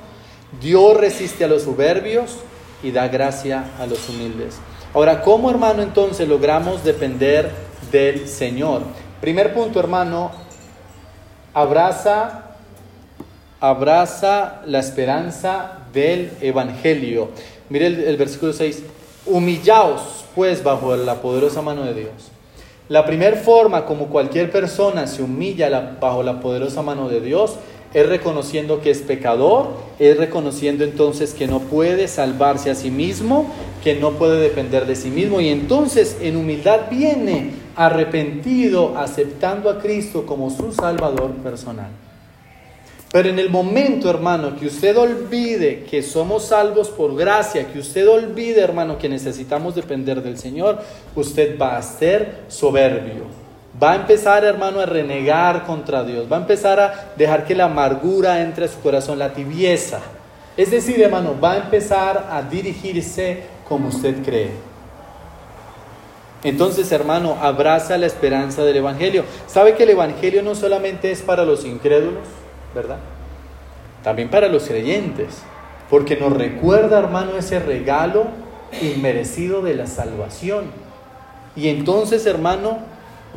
Dios 0.61 0.95
resiste 0.97 1.43
a 1.43 1.47
los 1.47 1.63
soberbios 1.63 2.37
y 2.83 2.91
da 2.91 3.07
gracia 3.07 3.65
a 3.79 3.87
los 3.87 4.07
humildes. 4.09 4.57
Ahora, 4.93 5.21
¿cómo 5.21 5.49
hermano 5.49 5.81
entonces 5.81 6.27
logramos 6.27 6.83
depender 6.83 7.51
del 7.91 8.27
Señor? 8.27 8.83
Primer 9.19 9.53
punto, 9.53 9.79
hermano, 9.79 10.31
abraza, 11.53 12.55
abraza 13.59 14.61
la 14.65 14.79
esperanza 14.79 15.79
del 15.93 16.31
Evangelio. 16.41 17.29
Mire 17.69 17.87
el, 17.87 18.17
versículo 18.17 18.53
6, 18.53 18.83
humillaos 19.25 20.25
pues 20.35 20.63
bajo 20.63 20.95
la 20.95 21.15
poderosa 21.15 21.61
mano 21.61 21.83
de 21.83 21.93
Dios. 21.93 22.31
La 22.89 23.05
primera 23.05 23.37
forma 23.37 23.85
como 23.85 24.07
cualquier 24.07 24.51
persona 24.51 25.07
se 25.07 25.23
humilla 25.23 25.97
bajo 25.99 26.23
la 26.23 26.39
poderosa 26.41 26.81
mano 26.81 27.07
de 27.07 27.21
Dios 27.21 27.55
es 27.93 28.07
reconociendo 28.07 28.81
que 28.81 28.91
es 28.91 28.99
pecador, 28.99 29.69
es 29.99 30.17
reconociendo 30.17 30.83
entonces 30.83 31.33
que 31.33 31.47
no 31.47 31.59
puede 31.59 32.07
salvarse 32.07 32.71
a 32.71 32.75
sí 32.75 32.89
mismo, 32.89 33.51
que 33.83 33.95
no 33.95 34.11
puede 34.11 34.39
depender 34.39 34.85
de 34.85 34.95
sí 34.95 35.09
mismo 35.09 35.41
y 35.41 35.49
entonces 35.49 36.17
en 36.21 36.37
humildad 36.37 36.89
viene 36.89 37.51
arrepentido, 37.75 38.97
aceptando 38.97 39.69
a 39.69 39.79
Cristo 39.79 40.25
como 40.25 40.49
su 40.49 40.71
Salvador 40.71 41.31
personal. 41.35 41.89
Pero 43.11 43.27
en 43.27 43.39
el 43.39 43.49
momento, 43.49 44.09
hermano, 44.09 44.55
que 44.55 44.67
usted 44.67 44.97
olvide 44.97 45.83
que 45.83 46.01
somos 46.01 46.45
salvos 46.45 46.89
por 46.89 47.13
gracia, 47.17 47.67
que 47.67 47.79
usted 47.79 48.07
olvide, 48.07 48.61
hermano, 48.61 48.97
que 48.97 49.09
necesitamos 49.09 49.75
depender 49.75 50.21
del 50.21 50.37
Señor, 50.37 50.79
usted 51.13 51.59
va 51.59 51.75
a 51.75 51.81
ser 51.81 52.43
soberbio. 52.47 53.40
Va 53.81 53.93
a 53.93 53.95
empezar, 53.95 54.43
hermano, 54.43 54.79
a 54.79 54.85
renegar 54.85 55.65
contra 55.65 56.03
Dios. 56.03 56.31
Va 56.31 56.37
a 56.37 56.41
empezar 56.41 56.79
a 56.79 57.13
dejar 57.15 57.45
que 57.45 57.55
la 57.55 57.65
amargura 57.65 58.41
entre 58.41 58.65
a 58.65 58.67
su 58.67 58.79
corazón, 58.81 59.17
la 59.17 59.33
tibieza. 59.33 59.99
Es 60.55 60.69
decir, 60.69 61.01
hermano, 61.01 61.35
va 61.41 61.53
a 61.53 61.57
empezar 61.57 62.27
a 62.29 62.43
dirigirse 62.43 63.43
como 63.67 63.87
usted 63.87 64.23
cree. 64.23 64.51
Entonces, 66.43 66.91
hermano, 66.91 67.37
abraza 67.41 67.97
la 67.97 68.07
esperanza 68.07 68.63
del 68.63 68.77
Evangelio. 68.77 69.23
¿Sabe 69.47 69.75
que 69.75 69.83
el 69.83 69.91
Evangelio 69.91 70.43
no 70.43 70.55
solamente 70.55 71.11
es 71.11 71.21
para 71.21 71.45
los 71.45 71.65
incrédulos, 71.65 72.27
verdad? 72.75 72.97
También 74.03 74.29
para 74.29 74.47
los 74.47 74.63
creyentes. 74.63 75.41
Porque 75.89 76.17
nos 76.17 76.33
recuerda, 76.33 76.99
hermano, 76.99 77.37
ese 77.37 77.59
regalo 77.59 78.25
inmerecido 78.81 79.61
de 79.61 79.75
la 79.75 79.87
salvación. 79.87 80.65
Y 81.55 81.67
entonces, 81.67 82.25
hermano, 82.25 82.79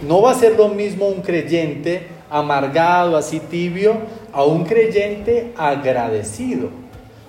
no 0.03 0.23
va 0.23 0.33
a 0.33 0.35
ser 0.35 0.57
lo 0.57 0.69
mismo 0.69 1.09
un 1.09 1.23
creyente 1.23 2.09
amargado, 2.31 3.17
así 3.17 3.41
tibio, 3.41 3.99
a 4.33 4.45
un 4.45 4.65
creyente 4.65 5.53
agradecido. 5.57 6.69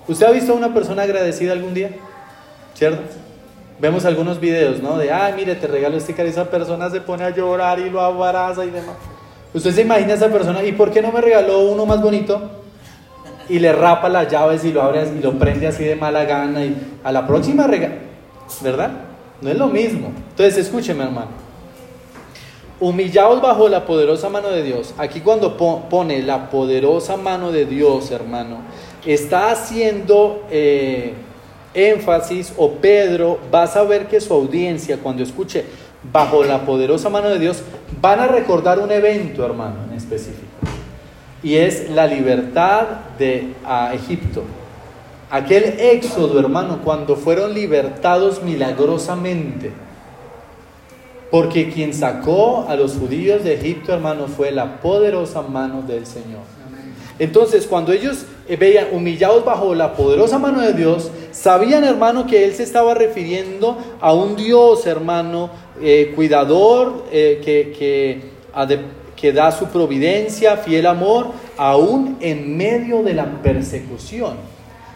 ¿Usted 0.08 0.26
ha 0.26 0.32
visto 0.32 0.54
a 0.54 0.56
una 0.56 0.74
persona 0.74 1.04
agradecida 1.04 1.54
algún 1.54 1.74
día? 1.74 1.92
¿Cierto? 2.74 3.02
Vemos 3.80 4.06
algunos 4.06 4.40
videos, 4.40 4.82
¿no? 4.82 4.98
De, 4.98 5.12
ay, 5.12 5.34
mire, 5.36 5.56
te 5.56 5.68
regalo 5.68 5.98
este 5.98 6.14
cariño, 6.14 6.32
esa 6.32 6.50
persona 6.50 6.90
se 6.90 7.02
pone 7.02 7.24
a 7.24 7.30
llorar 7.30 7.80
y 7.80 7.90
lo 7.90 8.02
abraza 8.02 8.64
y 8.66 8.70
demás. 8.70 8.96
Usted 9.54 9.72
se 9.72 9.82
imagina 9.82 10.14
a 10.14 10.16
esa 10.16 10.30
persona, 10.30 10.64
¿y 10.64 10.72
por 10.72 10.92
qué 10.92 11.02
no 11.02 11.12
me 11.12 11.22
regaló 11.22 11.60
uno 11.70 11.86
más 11.86 12.02
bonito? 12.02 12.42
Y 13.48 13.60
le 13.60 13.74
rapa 13.74 14.10
las 14.10 14.32
llaves 14.32 14.66
y 14.66 14.72
lo 14.72 14.82
abre 14.82 15.04
y 15.08 15.22
lo 15.22 15.38
prende 15.38 15.68
así 15.68 15.84
de 15.84 15.96
mala 15.96 16.26
gana 16.26 16.66
y 16.66 16.76
a 17.04 17.12
la 17.12 17.28
próxima 17.28 17.68
regala, 17.68 17.96
¿verdad? 18.62 18.92
No 19.42 19.50
es 19.50 19.58
lo 19.58 19.68
mismo. 19.68 20.12
Entonces, 20.32 20.58
escúcheme, 20.58 21.04
hermano. 21.04 21.45
Humillaos 22.80 23.42
bajo 23.42 23.70
la 23.70 23.86
poderosa 23.86 24.30
mano 24.30 24.50
de 24.50 24.64
Dios. 24.64 24.94
Aquí 24.98 25.22
cuando 25.22 25.58
pone 25.58 26.22
la 26.22 26.50
poderosa 26.50 27.18
mano 27.18 27.52
de 27.52 27.66
Dios, 27.66 28.12
hermano, 28.12 28.58
está 29.06 29.52
haciendo... 29.52 30.44
Eh, 30.50 31.14
énfasis 31.76 32.54
o 32.58 32.72
Pedro 32.72 33.38
va 33.54 33.64
a 33.64 33.68
saber 33.68 34.08
que 34.08 34.22
su 34.22 34.34
audiencia 34.34 34.98
cuando 34.98 35.22
escuche 35.22 35.66
bajo 36.12 36.44
la 36.44 36.66
poderosa 36.66 37.10
mano 37.10 37.30
de 37.30 37.38
Dios 37.38 37.62
van 38.02 38.20
a 38.20 38.28
recordar 38.28 38.80
un 38.80 38.92
evento, 38.92 39.46
hermano, 39.46 39.76
en 39.90 39.98
específico. 39.98 40.46
Y 41.44 41.56
es 41.56 41.90
la 41.92 42.08
libertad 42.08 42.86
de 43.20 43.54
Egipto. 43.94 44.44
Aquel 45.30 45.80
éxodo, 45.80 46.40
hermano, 46.40 46.80
cuando 46.84 47.16
fueron 47.16 47.54
libertados 47.54 48.42
milagrosamente. 48.42 49.72
Porque 51.32 51.70
quien 51.70 51.94
sacó 51.94 52.66
a 52.68 52.76
los 52.76 52.94
judíos 52.94 53.44
de 53.44 53.56
Egipto, 53.56 53.94
hermano, 53.94 54.28
fue 54.28 54.52
la 54.52 54.80
poderosa 54.80 55.42
mano 55.42 55.82
del 55.82 56.06
Señor. 56.06 56.42
Entonces, 57.18 57.66
cuando 57.66 57.94
ellos 57.94 58.26
eh, 58.48 58.58
veían 58.58 58.88
humillados 58.92 59.46
bajo 59.46 59.74
la 59.74 59.94
poderosa 59.94 60.38
mano 60.38 60.62
de 60.62 60.74
Dios, 60.74 61.12
sabían, 61.32 61.84
hermano, 61.86 62.28
que 62.28 62.44
Él 62.44 62.54
se 62.54 62.64
estaba 62.64 62.94
refiriendo 62.94 63.78
a 64.02 64.14
un 64.14 64.36
Dios, 64.36 64.86
hermano, 64.86 65.50
eh, 65.82 66.12
cuidador, 66.14 67.06
eh, 67.12 67.42
que, 67.44 68.32
que 69.16 69.32
da 69.32 69.52
su 69.52 69.68
providencia, 69.68 70.58
fiel 70.58 70.86
amor, 70.88 71.28
aún 71.58 72.18
en 72.20 72.58
medio 72.58 73.02
de 73.02 73.14
la 73.14 73.42
persecución. 73.42 74.36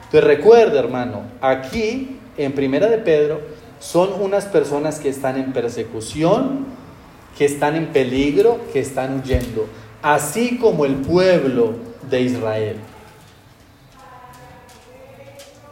Entonces, 0.05 0.24
recuerda, 0.24 0.79
hermano, 0.79 1.21
aquí, 1.39 2.17
en 2.38 2.51
Primera 2.51 2.88
de 2.88 2.98
Pedro, 2.98 3.39
son 3.79 4.21
unas 4.21 4.45
personas 4.45 5.00
que 5.00 5.09
están 5.09 5.38
en 5.38 5.53
persecución, 5.53 6.65
que 7.38 7.45
están 7.45 7.75
en 7.75 7.88
peligro, 7.88 8.59
que 8.74 8.79
están 8.79 9.19
huyendo. 9.19 9.67
Así 10.01 10.57
como 10.57 10.86
el 10.86 10.95
pueblo 10.95 11.74
de 12.09 12.21
Israel. 12.21 12.77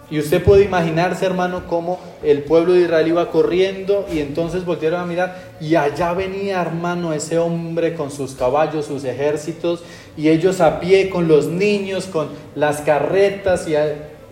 Y 0.09 0.19
usted 0.19 0.41
puede 0.41 0.63
imaginarse, 0.63 1.25
hermano, 1.25 1.67
cómo 1.67 1.99
el 2.23 2.43
pueblo 2.43 2.71
de 2.71 2.81
Israel 2.81 3.09
iba 3.09 3.29
corriendo 3.29 4.05
y 4.11 4.19
entonces 4.19 4.63
volvieron 4.63 5.01
a 5.01 5.05
mirar 5.05 5.55
y 5.59 5.75
allá 5.75 6.13
venía, 6.13 6.61
hermano, 6.61 7.11
ese 7.11 7.37
hombre 7.39 7.93
con 7.93 8.09
sus 8.09 8.33
caballos, 8.33 8.85
sus 8.85 9.03
ejércitos 9.03 9.83
y 10.15 10.29
ellos 10.29 10.61
a 10.61 10.79
pie 10.79 11.09
con 11.09 11.27
los 11.27 11.47
niños, 11.47 12.05
con 12.05 12.29
las 12.55 12.79
carretas 12.79 13.67
y, 13.67 13.75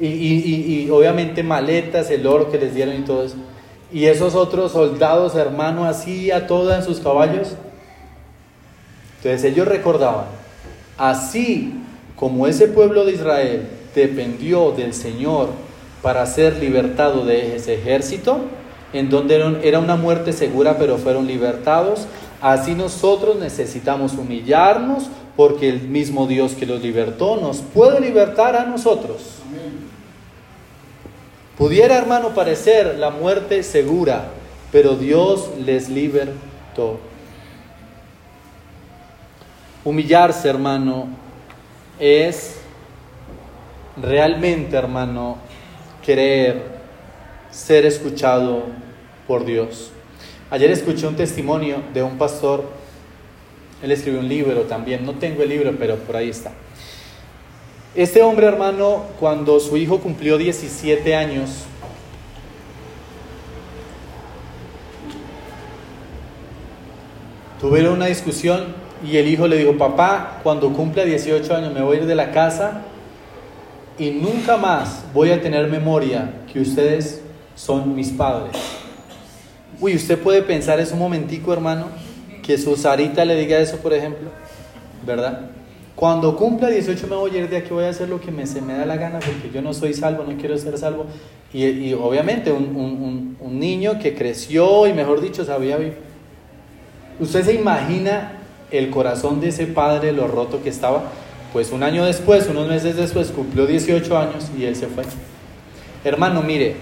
y, 0.06 0.90
obviamente 0.90 1.44
maletas, 1.44 2.10
el 2.10 2.26
oro 2.26 2.50
que 2.50 2.58
les 2.58 2.74
dieron 2.74 2.96
y 2.96 3.02
todo 3.02 3.26
eso. 3.26 3.36
Y 3.92 4.06
esos 4.06 4.36
otros 4.36 4.72
soldados, 4.72 5.36
hermano, 5.36 5.86
así 5.86 6.32
a 6.32 6.48
todas 6.48 6.80
en 6.80 6.86
sus 6.86 7.00
caballos. 7.02 7.56
Entonces 9.18 9.52
ellos 9.52 9.68
recordaban, 9.68 10.26
así 10.98 11.74
como 12.16 12.48
ese 12.48 12.68
pueblo 12.68 13.06
de 13.06 13.14
Israel 13.14 13.68
dependió 13.96 14.72
del 14.72 14.94
Señor 14.94 15.50
para 16.02 16.26
ser 16.28 16.58
libertado 16.58 17.26
de 17.26 17.56
ese 17.56 17.74
ejército, 17.74 18.42
en 18.94 19.10
donde 19.10 19.60
era 19.64 19.80
una 19.80 19.96
muerte 19.96 20.32
segura, 20.32 20.78
pero 20.78 20.98
fueron 20.98 21.26
libertados, 21.26 22.06
así 22.42 22.76
nosotros 22.76 23.38
necesitamos 23.38 24.14
humillarnos 24.14 25.10
porque 25.36 25.70
el 25.70 25.82
mismo 25.82 26.28
Dios 26.28 26.54
que 26.54 26.66
los 26.66 26.82
libertó 26.82 27.38
nos 27.38 27.58
puede 27.58 28.00
libertar 28.00 28.56
a 28.56 28.66
nosotros. 28.66 29.22
Pudiera, 31.58 31.98
hermano, 31.98 32.34
parecer 32.34 32.96
la 32.96 33.12
muerte 33.12 33.64
segura, 33.64 34.26
pero 34.74 34.96
Dios 34.96 35.52
les 35.58 35.88
libertó. 35.88 37.00
Humillarse, 39.86 40.50
hermano, 40.50 41.08
es 41.98 42.58
realmente, 43.96 44.76
hermano, 44.76 45.38
querer 46.04 46.62
ser 47.52 47.86
escuchado 47.86 48.64
por 49.26 49.46
Dios. 49.46 49.92
Ayer 50.50 50.72
escuché 50.72 51.08
un 51.08 51.16
testimonio 51.16 51.78
de 51.94 52.04
un 52.04 52.18
pastor, 52.18 52.66
él 53.82 53.92
escribió 53.92 54.20
un 54.20 54.28
libro 54.28 54.64
también, 54.64 55.06
no 55.06 55.14
tengo 55.14 55.42
el 55.42 55.50
libro, 55.50 55.74
pero 55.80 55.96
por 55.96 56.18
ahí 56.18 56.30
está. 56.30 56.52
Este 57.96 58.22
hombre, 58.22 58.46
hermano, 58.46 59.06
cuando 59.22 59.58
su 59.62 59.78
hijo 59.78 60.00
cumplió 60.00 60.38
17 60.38 61.16
años, 61.16 61.64
tuvieron 67.62 67.94
una 67.94 68.08
discusión 68.08 68.76
y 69.02 69.16
el 69.16 69.30
hijo 69.30 69.48
le 69.48 69.56
dijo, 69.56 69.78
papá, 69.78 70.42
cuando 70.44 70.74
cumpla 70.74 71.06
18 71.06 71.56
años 71.56 71.74
me 71.74 71.82
voy 71.82 71.96
a 71.96 72.00
ir 72.02 72.06
de 72.06 72.16
la 72.16 72.32
casa 72.32 72.82
y 73.98 74.12
nunca 74.12 74.58
más 74.58 75.06
voy 75.14 75.32
a 75.32 75.42
tener 75.42 75.70
memoria 75.70 76.34
que 76.52 76.60
ustedes 76.60 77.22
son 77.56 77.96
mis 77.96 78.10
padres. 78.10 78.58
Uy, 79.80 79.96
usted 79.96 80.20
puede 80.20 80.42
pensar 80.42 80.82
eso 80.82 80.96
un 80.96 81.00
momentico, 81.00 81.54
hermano, 81.54 81.86
que 82.44 82.58
su 82.58 82.76
Sarita 82.76 83.24
le 83.24 83.38
diga 83.38 83.58
eso, 83.58 83.78
por 83.78 83.94
ejemplo, 83.94 84.32
¿verdad? 85.06 85.55
Cuando 85.96 86.36
cumpla 86.36 86.70
18 86.70 87.08
me 87.08 87.16
voy 87.16 87.32
a 87.32 87.38
ir 87.38 87.50
de 87.50 87.58
aquí, 87.58 87.70
voy 87.70 87.86
a 87.86 87.90
hacer 87.90 88.10
lo 88.10 88.20
que 88.20 88.32
me, 88.32 88.46
se 88.46 88.62
me 88.62 88.74
da 88.74 88.86
la 88.86 88.98
gana 88.98 89.20
porque 89.20 89.50
yo 89.54 89.62
no 89.62 89.74
soy 89.74 89.94
salvo, 89.94 90.24
no 90.24 90.38
quiero 90.38 90.58
ser 90.58 90.78
salvo. 90.78 91.06
Y, 91.54 91.94
obviamente 91.94 92.52
un, 92.52 93.38
un 93.40 93.60
niño 93.60 93.98
que 94.00 94.14
creció 94.14 94.88
y 94.88 94.94
mejor 94.94 95.22
dicho 95.22 95.46
sabía 95.46 95.78
vivir. 95.78 95.98
¿Usted 97.20 97.46
se 97.46 97.54
imagina 97.54 98.40
el 98.72 98.90
corazón 98.90 99.40
de 99.40 99.50
ese 99.50 99.68
padre, 99.68 100.12
lo 100.12 100.28
roto 100.28 100.62
que 100.62 100.70
estaba, 100.70 101.04
pues 101.54 101.72
un 101.72 101.84
año 101.84 102.06
después, 102.06 102.48
unos 102.50 102.68
meses 102.68 102.98
después, 102.98 103.32
cumplió 103.32 103.66
18 103.66 104.18
años 104.18 104.52
y 104.58 104.66
él 104.66 104.76
se 104.76 104.88
fue. 104.88 105.04
Hermano, 106.04 106.42
mire, 106.42 106.76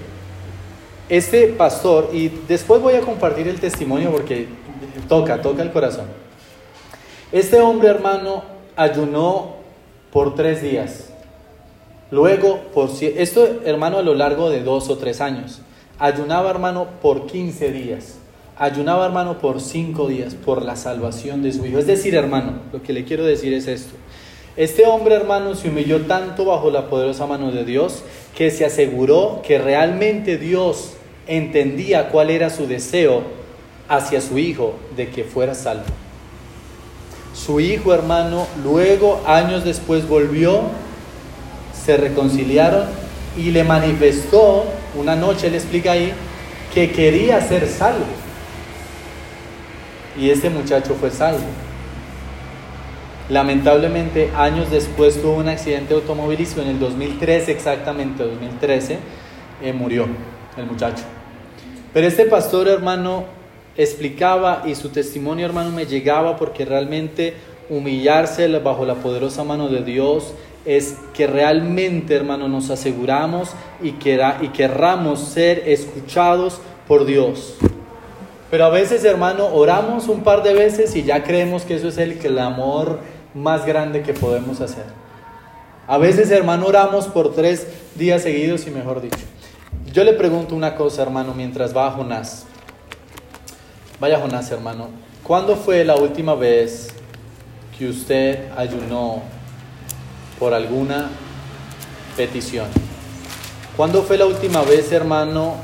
este 1.10 1.48
pastor, 1.48 2.10
y 2.14 2.30
después 2.48 2.82
voy 2.82 2.96
a 2.96 3.02
compartir 3.02 3.48
el 3.48 3.60
testimonio 3.60 4.12
porque 4.12 4.48
toca, 5.08 5.42
toca 5.42 5.62
el 5.62 5.72
corazón. 5.72 6.06
Este 7.32 7.60
hombre, 7.60 7.90
hermano, 7.90 8.44
ayunó 8.76 9.56
por 10.12 10.36
tres 10.36 10.62
días. 10.62 11.10
Luego, 12.12 12.60
por 12.74 12.90
esto, 13.02 13.62
hermano, 13.66 13.98
a 13.98 14.04
lo 14.04 14.14
largo 14.14 14.50
de 14.50 14.64
dos 14.64 14.90
o 14.90 14.98
tres 14.98 15.22
años. 15.22 15.62
Ayunaba, 16.00 16.50
hermano, 16.50 16.88
por 17.02 17.26
15 17.28 17.72
días 17.72 18.18
ayunaba 18.58 19.06
hermano 19.06 19.40
por 19.40 19.62
cinco 19.62 20.08
días 20.08 20.36
por 20.36 20.64
la 20.64 20.76
salvación 20.76 21.42
de 21.42 21.52
su 21.52 21.66
hijo. 21.66 21.80
Es 21.80 21.88
decir, 21.88 22.16
hermano, 22.16 22.60
lo 22.72 22.82
que 22.82 22.94
le 22.94 23.04
quiero 23.04 23.26
decir 23.26 23.54
es 23.54 23.68
esto. 23.68 23.94
Este 24.56 24.86
hombre, 24.86 25.16
hermano, 25.16 25.56
se 25.56 25.70
humilló 25.70 26.02
tanto 26.02 26.46
bajo 26.46 26.70
la 26.70 26.88
poderosa 26.88 27.26
mano 27.26 27.52
de 27.52 27.66
Dios 27.66 28.04
que 28.36 28.52
se 28.52 28.66
aseguró 28.66 29.42
que 29.46 29.58
realmente 29.58 30.38
Dios 30.38 30.94
entendía 31.26 32.10
cuál 32.10 32.30
era 32.30 32.50
su 32.50 32.68
deseo 32.68 33.24
hacia 33.90 34.22
su 34.22 34.38
hijo 34.38 34.76
de 34.96 35.10
que 35.10 35.24
fuera 35.24 35.56
salvo. 35.56 35.86
Su 37.34 37.60
hijo, 37.60 37.94
hermano, 37.94 38.48
luego, 38.64 39.22
años 39.26 39.64
después, 39.64 40.08
volvió, 40.08 40.62
se 41.74 41.98
reconciliaron 41.98 42.86
y 43.38 43.52
le 43.52 43.64
manifestó, 43.64 44.66
una 44.96 45.16
noche 45.16 45.50
le 45.50 45.58
explica 45.58 45.94
ahí, 45.94 46.14
que 46.74 46.92
quería 46.92 47.42
ser 47.42 47.68
salvo 47.68 48.06
y 50.20 50.30
este 50.30 50.50
muchacho 50.50 50.96
fue 51.00 51.12
salvo. 51.12 51.44
Lamentablemente, 53.30 54.32
años 54.36 54.70
después 54.70 55.22
tuvo 55.22 55.36
un 55.36 55.48
accidente 55.48 55.94
automovilístico, 55.94 56.62
en 56.62 56.70
el 56.70 56.80
2013 56.80 57.52
exactamente, 57.52 58.24
2013, 58.24 59.00
eh, 59.62 59.74
murió 59.74 60.08
el 60.58 60.66
muchacho. 60.66 61.04
Pero 61.94 62.08
este 62.08 62.26
pastor 62.26 62.68
hermano 62.68 63.26
explicaba 63.78 64.64
y 64.66 64.76
su 64.76 64.90
testimonio, 64.90 65.46
hermano, 65.46 65.72
me 65.72 65.86
llegaba 65.86 66.38
porque 66.38 66.66
realmente 66.66 67.34
humillarse 67.70 68.48
bajo 68.60 68.86
la 68.86 68.96
poderosa 68.96 69.44
mano 69.44 69.70
de 69.70 69.84
Dios 69.84 70.34
es 70.66 70.96
que 71.14 71.28
realmente, 71.28 72.16
hermano, 72.16 72.48
nos 72.48 72.70
aseguramos 72.70 73.52
y, 73.82 73.90
y 73.90 74.48
querramos 74.54 75.20
ser 75.20 75.64
escuchados 75.68 76.60
por 76.88 77.06
Dios. 77.06 77.56
Pero 78.50 78.66
a 78.66 78.70
veces, 78.70 79.04
hermano, 79.04 79.48
oramos 79.48 80.08
un 80.08 80.24
par 80.24 80.44
de 80.44 80.54
veces 80.54 80.96
y 80.96 81.04
ya 81.04 81.24
creemos 81.24 81.64
que 81.64 81.76
eso 81.76 81.88
es 81.88 81.98
el 81.98 82.18
clamor 82.18 83.00
más 83.34 83.66
grande 83.66 84.04
que 84.04 84.14
podemos 84.14 84.62
hacer. 84.62 84.86
A 85.88 85.98
veces, 85.98 86.32
hermano, 86.32 86.68
oramos 86.68 87.08
por 87.08 87.34
tres 87.34 87.68
días 87.96 88.22
seguidos 88.22 88.68
y 88.68 88.72
mejor 88.72 89.02
dicho. 89.02 89.26
Yo 89.92 90.04
le 90.04 90.14
pregunto 90.14 90.56
una 90.56 90.76
cosa, 90.76 91.02
hermano, 91.02 91.34
mientras 91.34 91.76
va 91.76 91.92
Jonás. 91.92 92.46
Vaya 94.00 94.20
Jonás, 94.20 94.50
hermano. 94.52 94.90
¿Cuándo 95.24 95.56
fue 95.56 95.86
la 95.86 95.96
última 95.96 96.34
vez 96.36 96.90
que 97.78 97.88
usted 97.88 98.50
ayunó 98.58 99.22
por 100.40 100.54
alguna 100.54 101.10
petición? 102.18 102.68
¿Cuándo 103.78 104.04
fue 104.04 104.18
la 104.18 104.26
última 104.26 104.62
vez, 104.64 104.92
hermano, 104.92 105.56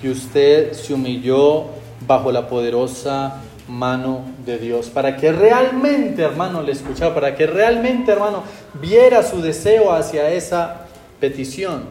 que 0.00 0.08
usted 0.08 0.72
se 0.72 0.94
humilló 0.94 1.66
bajo 2.06 2.32
la 2.32 2.48
poderosa 2.48 3.42
mano 3.68 4.22
de 4.46 4.58
Dios? 4.58 4.88
Para 4.88 5.16
que 5.16 5.32
realmente, 5.32 6.22
hermano, 6.22 6.62
le 6.62 6.72
escuchara, 6.72 7.12
para 7.12 7.34
que 7.34 7.46
realmente, 7.46 8.12
hermano, 8.12 8.44
viera 8.80 9.22
su 9.22 9.42
deseo 9.42 9.92
hacia 9.92 10.30
esa 10.30 10.86
petición. 11.20 11.84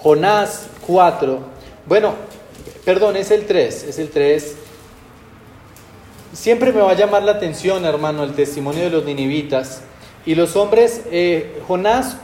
Jonás 0.00 0.68
4. 0.86 1.40
Bueno, 1.86 2.14
perdón, 2.84 3.16
es 3.16 3.30
el 3.30 3.46
3, 3.46 3.84
es 3.84 3.98
el 3.98 4.10
3. 4.10 4.56
Siempre 6.32 6.72
me 6.72 6.80
va 6.80 6.90
a 6.90 6.94
llamar 6.94 7.22
la 7.22 7.32
atención, 7.32 7.84
hermano, 7.84 8.24
el 8.24 8.34
testimonio 8.34 8.84
de 8.84 8.90
los 8.90 9.04
ninivitas. 9.04 9.82
Y 10.26 10.34
los 10.34 10.56
hombres, 10.56 11.02
eh, 11.10 11.60
Jonás, 11.68 12.16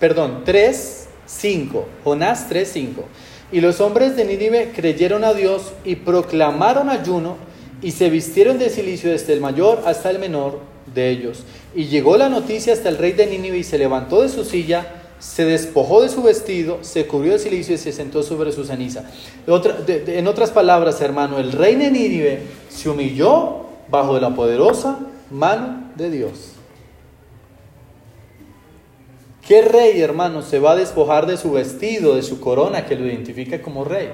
perdón, 0.00 0.42
3, 0.44 1.08
5. 1.26 1.86
Jonás 2.04 2.48
3, 2.48 2.70
5. 2.72 3.04
Y 3.52 3.60
los 3.60 3.80
hombres 3.80 4.16
de 4.16 4.24
Nínive 4.24 4.72
creyeron 4.74 5.24
a 5.24 5.34
Dios 5.34 5.72
y 5.84 5.96
proclamaron 5.96 6.88
ayuno 6.88 7.36
y 7.82 7.90
se 7.90 8.08
vistieron 8.08 8.58
de 8.58 8.70
silicio 8.70 9.10
desde 9.10 9.34
el 9.34 9.40
mayor 9.40 9.82
hasta 9.86 10.10
el 10.10 10.18
menor 10.18 10.60
de 10.94 11.10
ellos. 11.10 11.44
Y 11.74 11.84
llegó 11.84 12.16
la 12.16 12.28
noticia 12.28 12.72
hasta 12.72 12.88
el 12.88 12.96
rey 12.96 13.12
de 13.12 13.26
Nínive 13.26 13.58
y 13.58 13.64
se 13.64 13.76
levantó 13.76 14.22
de 14.22 14.30
su 14.30 14.44
silla 14.44 15.01
se 15.22 15.44
despojó 15.44 16.02
de 16.02 16.08
su 16.08 16.20
vestido, 16.20 16.78
se 16.80 17.06
cubrió 17.06 17.34
de 17.34 17.38
silicio 17.38 17.76
y 17.76 17.78
se 17.78 17.92
sentó 17.92 18.24
sobre 18.24 18.50
su 18.50 18.64
ceniza. 18.64 19.04
en 19.46 20.26
otras 20.26 20.50
palabras, 20.50 21.00
hermano, 21.00 21.38
el 21.38 21.52
rey 21.52 21.76
de 21.76 22.42
se 22.68 22.90
humilló 22.90 23.66
bajo 23.88 24.18
la 24.18 24.34
poderosa 24.34 24.98
mano 25.30 25.92
de 25.94 26.10
Dios. 26.10 26.32
¿Qué 29.46 29.62
rey, 29.62 30.00
hermano, 30.00 30.42
se 30.42 30.58
va 30.58 30.72
a 30.72 30.76
despojar 30.76 31.26
de 31.26 31.36
su 31.36 31.52
vestido, 31.52 32.16
de 32.16 32.22
su 32.24 32.40
corona 32.40 32.84
que 32.84 32.96
lo 32.96 33.06
identifica 33.06 33.62
como 33.62 33.84
rey? 33.84 34.10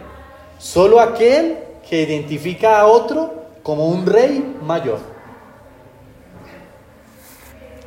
Solo 0.59 1.01
aquel 1.01 1.57
que 1.89 2.03
identifica 2.03 2.81
a 2.81 2.87
otro 2.87 3.45
como 3.63 3.89
un 3.89 4.05
rey 4.05 4.57
mayor 4.63 5.08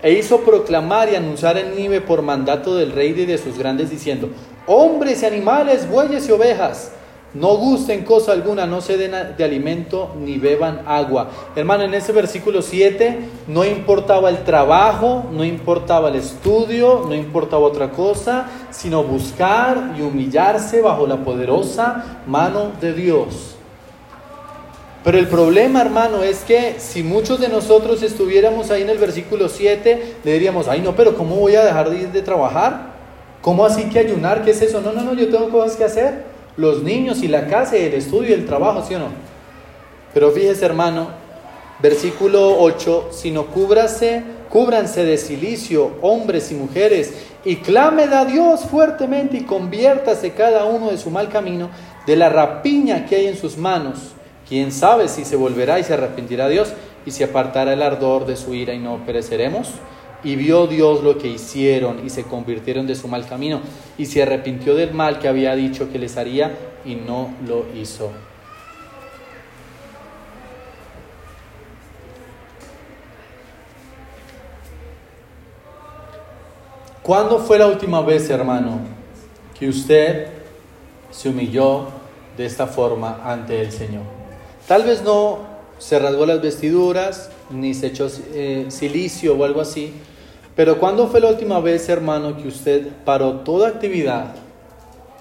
e 0.02 0.14
hizo 0.14 0.42
proclamar 0.42 1.10
y 1.10 1.16
anunciar 1.16 1.58
en 1.58 1.76
Nive 1.76 2.02
por 2.02 2.22
mandato 2.22 2.76
del 2.76 2.92
rey 2.92 3.10
y 3.10 3.26
de 3.26 3.38
sus 3.38 3.58
grandes 3.58 3.90
diciendo, 3.90 4.30
hombres 4.66 5.24
y 5.24 5.26
animales, 5.26 5.90
bueyes 5.90 6.28
y 6.28 6.32
ovejas, 6.32 6.92
no 7.34 7.56
gusten 7.56 8.04
cosa 8.04 8.34
alguna, 8.34 8.66
no 8.66 8.82
se 8.82 8.98
den 8.98 9.14
de 9.38 9.44
alimento 9.44 10.14
ni 10.20 10.38
beban 10.38 10.82
agua. 10.86 11.30
Hermano, 11.56 11.84
en 11.84 11.94
ese 11.94 12.12
versículo 12.12 12.62
7 12.62 13.20
no 13.48 13.64
importaba 13.64 14.30
el 14.30 14.44
trabajo, 14.44 15.26
no 15.32 15.46
importaba 15.46 16.10
el 16.10 16.16
estudio, 16.16 17.06
no 17.08 17.16
importaba 17.16 17.64
otra 17.64 17.92
cosa, 17.92 18.48
sino 18.70 19.04
buscar 19.04 19.94
y 19.98 20.02
humillarse 20.02 20.82
bajo 20.82 21.08
la 21.08 21.24
poderosa 21.24 22.22
mano 22.28 22.72
de 22.82 22.94
Dios. 22.94 23.56
Pero 25.04 25.18
el 25.18 25.28
problema, 25.28 25.82
hermano, 25.82 26.22
es 26.22 26.42
que 26.42 26.76
si 26.78 27.02
muchos 27.02 27.40
de 27.40 27.50
nosotros 27.50 28.04
estuviéramos 28.04 28.70
ahí 28.70 28.84
en 28.84 28.90
el 28.90 29.00
versículo 29.00 29.50
7, 29.50 30.16
le 30.24 30.34
diríamos, 30.34 30.68
ay 30.68 30.82
no, 30.82 30.96
pero 30.96 31.16
¿cómo 31.16 31.38
voy 31.38 31.56
a 31.56 31.66
dejar 31.66 31.90
de 31.90 32.02
ir 32.02 32.12
de 32.12 32.22
trabajar? 32.22 32.92
¿Cómo 33.42 33.66
así 33.66 33.90
que 33.90 33.98
ayunar? 33.98 34.44
¿Qué 34.44 34.52
es 34.52 34.62
eso? 34.62 34.80
No, 34.80 34.94
no, 34.94 35.02
no, 35.02 35.16
yo 35.16 35.30
tengo 35.30 35.50
cosas 35.50 35.76
que 35.76 35.86
hacer. 35.86 36.26
Los 36.56 36.84
niños 36.84 37.24
y 37.24 37.28
la 37.28 37.48
casa 37.48 37.78
el 37.78 37.96
estudio 37.96 38.30
y 38.30 38.34
el 38.34 38.46
trabajo, 38.46 38.86
¿sí 38.88 38.94
o 38.94 39.00
no? 39.00 39.08
Pero 40.14 40.30
fíjese, 40.32 40.66
hermano, 40.66 41.08
versículo 41.80 42.60
8, 42.60 43.10
sino 43.12 43.48
cúbrase, 43.48 44.22
cúbranse 44.50 45.04
de 45.04 45.18
silicio, 45.18 45.94
hombres 46.02 46.52
y 46.52 46.56
mujeres, 46.56 47.14
y 47.44 47.56
clamed 47.56 48.14
a 48.14 48.26
Dios 48.26 48.66
fuertemente 48.66 49.38
y 49.38 49.46
conviértase 49.46 50.34
cada 50.34 50.66
uno 50.66 50.92
de 50.92 51.00
su 51.00 51.10
mal 51.10 51.30
camino, 51.30 51.72
de 52.06 52.16
la 52.16 52.30
rapiña 52.30 53.08
que 53.08 53.16
hay 53.16 53.28
en 53.28 53.38
sus 53.38 53.58
manos 53.58 54.14
¿Quién 54.52 54.74
sabe 54.74 55.08
si 55.08 55.24
se 55.24 55.38
volverá 55.38 55.80
y 55.80 55.86
se 55.86 55.94
arrepentirá 55.94 56.50
Dios 56.50 56.74
y 57.06 57.12
se 57.12 57.24
apartará 57.24 57.72
el 57.72 57.82
ardor 57.82 58.26
de 58.26 58.36
su 58.36 58.54
ira 58.54 58.74
y 58.74 58.80
no 58.80 58.98
pereceremos? 59.06 59.70
Y 60.26 60.36
vio 60.36 60.68
Dios 60.68 61.02
lo 61.06 61.18
que 61.18 61.30
hicieron 61.30 62.06
y 62.06 62.10
se 62.10 62.26
convirtieron 62.26 62.86
de 62.86 62.96
su 62.96 63.08
mal 63.08 63.26
camino 63.26 63.62
y 63.98 64.08
se 64.08 64.22
arrepintió 64.22 64.76
del 64.76 64.94
mal 64.94 65.20
que 65.20 65.30
había 65.30 65.56
dicho 65.56 65.90
que 65.90 66.00
les 66.00 66.18
haría 66.18 66.52
y 66.84 66.96
no 66.96 67.30
lo 67.48 67.66
hizo. 67.80 68.12
¿Cuándo 77.02 77.40
fue 77.40 77.58
la 77.58 77.68
última 77.68 78.02
vez, 78.02 78.30
hermano, 78.30 78.82
que 79.58 79.70
usted 79.70 80.28
se 81.10 81.30
humilló 81.30 81.88
de 82.36 82.48
esta 82.48 82.68
forma 82.68 83.22
ante 83.24 83.62
el 83.62 83.72
Señor? 83.72 84.21
Tal 84.68 84.84
vez 84.84 85.04
no 85.04 85.40
se 85.78 85.98
rasgó 86.00 86.26
las 86.26 86.42
vestiduras, 86.42 87.30
ni 87.50 87.74
se 87.74 87.88
echó 87.88 88.08
eh, 88.34 88.68
silicio 88.70 89.36
o 89.36 89.44
algo 89.44 89.62
así, 89.62 89.94
pero 90.56 90.78
¿cuándo 90.78 91.08
fue 91.08 91.22
la 91.22 91.30
última 91.30 91.60
vez, 91.60 91.88
hermano, 91.90 92.38
que 92.38 92.48
usted 92.48 92.88
paró 93.06 93.40
toda 93.40 93.70
actividad 93.70 94.36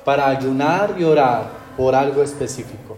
para 0.05 0.29
ayunar 0.29 0.97
y 0.99 1.05
orar 1.05 1.45
por 1.77 1.95
algo 1.95 2.23
específico? 2.23 2.97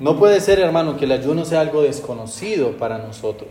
No 0.00 0.18
puede 0.18 0.40
ser, 0.40 0.58
hermano, 0.58 0.96
que 0.96 1.04
el 1.04 1.12
ayuno 1.12 1.44
sea 1.44 1.60
algo 1.60 1.82
desconocido 1.82 2.72
para 2.72 2.98
nosotros. 2.98 3.48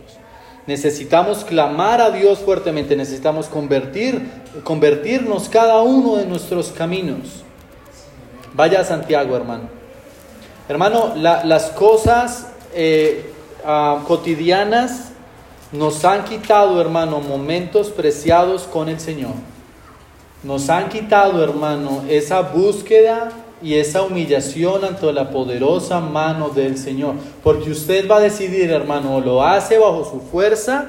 Necesitamos 0.66 1.44
clamar 1.44 2.00
a 2.00 2.10
Dios 2.10 2.38
fuertemente, 2.38 2.96
necesitamos 2.96 3.48
convertir, 3.48 4.30
convertirnos 4.62 5.48
cada 5.48 5.80
uno 5.82 6.16
de 6.16 6.26
nuestros 6.26 6.70
caminos. 6.70 7.42
Vaya 8.54 8.80
a 8.80 8.84
Santiago, 8.84 9.36
hermano. 9.36 9.73
Hermano, 10.68 11.14
las 11.16 11.70
cosas 11.70 12.46
eh, 12.72 13.32
ah, 13.66 14.02
cotidianas 14.06 15.10
nos 15.72 16.04
han 16.04 16.24
quitado, 16.24 16.80
hermano, 16.80 17.20
momentos 17.20 17.90
preciados 17.90 18.62
con 18.62 18.88
el 18.88 18.98
Señor. 18.98 19.32
Nos 20.42 20.70
han 20.70 20.88
quitado, 20.88 21.42
hermano, 21.44 22.04
esa 22.08 22.40
búsqueda 22.40 23.30
y 23.62 23.74
esa 23.74 24.02
humillación 24.02 24.84
ante 24.84 25.12
la 25.12 25.30
poderosa 25.30 26.00
mano 26.00 26.48
del 26.48 26.78
Señor. 26.78 27.16
Porque 27.42 27.70
usted 27.70 28.08
va 28.08 28.16
a 28.16 28.20
decidir, 28.20 28.70
hermano, 28.70 29.16
o 29.16 29.20
lo 29.20 29.42
hace 29.42 29.78
bajo 29.78 30.04
su 30.04 30.20
fuerza 30.20 30.86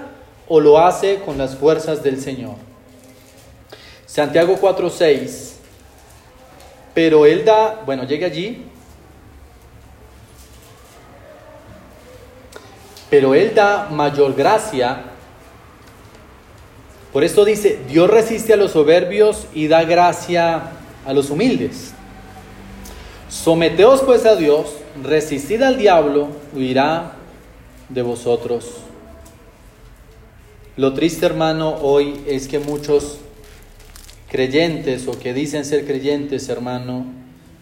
o 0.48 0.60
lo 0.60 0.80
hace 0.80 1.20
con 1.26 1.38
las 1.38 1.56
fuerzas 1.56 2.04
del 2.04 2.22
Señor. 2.22 2.56
Santiago 4.06 4.58
4:6. 4.62 5.54
Pero 6.94 7.26
Él 7.26 7.44
da, 7.44 7.82
bueno, 7.86 8.06
llegue 8.06 8.26
allí, 8.26 8.66
pero 13.10 13.34
Él 13.34 13.54
da 13.54 13.90
mayor 13.92 14.36
gracia. 14.36 15.04
Por 17.14 17.24
esto 17.24 17.46
dice, 17.46 17.80
Dios 17.88 18.10
resiste 18.10 18.54
a 18.54 18.58
los 18.58 18.72
soberbios 18.72 19.48
y 19.54 19.68
da 19.68 19.84
gracia 19.84 20.72
a 21.06 21.14
los 21.14 21.30
humildes. 21.30 21.94
Someteos 23.30 24.02
pues 24.02 24.26
a 24.26 24.36
Dios, 24.36 24.76
resistid 25.04 25.62
al 25.62 25.78
diablo, 25.78 26.30
huirá 26.54 27.14
de 27.90 28.02
vosotros. 28.02 28.78
Lo 30.78 30.94
triste, 30.94 31.26
hermano, 31.26 31.76
hoy 31.82 32.22
es 32.28 32.48
que 32.48 32.60
muchos 32.60 33.20
creyentes 34.30 35.08
o 35.08 35.18
que 35.18 35.34
dicen 35.34 35.64
ser 35.64 35.86
creyentes, 35.86 36.50
hermano, 36.50 37.06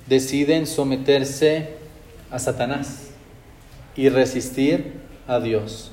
deciden 0.08 0.66
someterse 0.66 1.70
a 2.32 2.40
Satanás 2.40 3.10
y 3.96 4.10
resistir 4.10 5.03
a 5.28 5.40
Dios. 5.40 5.92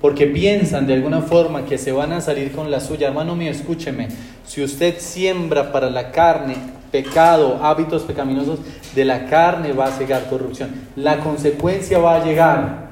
Porque 0.00 0.26
piensan 0.26 0.86
de 0.86 0.94
alguna 0.94 1.22
forma 1.22 1.66
que 1.66 1.76
se 1.76 1.92
van 1.92 2.12
a 2.12 2.20
salir 2.20 2.52
con 2.52 2.70
la 2.70 2.80
suya. 2.80 3.08
Hermano 3.08 3.36
mío, 3.36 3.50
escúcheme. 3.50 4.08
Si 4.46 4.62
usted 4.62 4.98
siembra 4.98 5.72
para 5.72 5.90
la 5.90 6.10
carne, 6.10 6.56
pecado, 6.90 7.60
hábitos 7.62 8.02
pecaminosos 8.02 8.58
de 8.94 9.04
la 9.04 9.26
carne 9.26 9.72
va 9.72 9.86
a 9.86 9.92
cegar 9.92 10.28
corrupción. 10.28 10.70
La 10.96 11.18
consecuencia 11.18 11.98
va 11.98 12.16
a 12.16 12.24
llegar. 12.24 12.90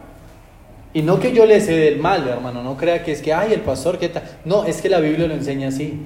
Y 0.92 1.02
no 1.02 1.18
que 1.18 1.32
yo 1.32 1.46
le 1.46 1.60
sé 1.60 1.72
del 1.72 1.98
mal, 1.98 2.26
hermano, 2.26 2.62
no 2.62 2.76
crea 2.76 3.02
que 3.02 3.12
es 3.12 3.22
que, 3.22 3.32
ay, 3.32 3.52
el 3.52 3.60
pastor, 3.60 3.98
¿qué 3.98 4.08
tal? 4.08 4.22
No, 4.44 4.64
es 4.64 4.80
que 4.80 4.88
la 4.88 5.00
Biblia 5.00 5.28
lo 5.28 5.34
enseña 5.34 5.68
así. 5.68 6.00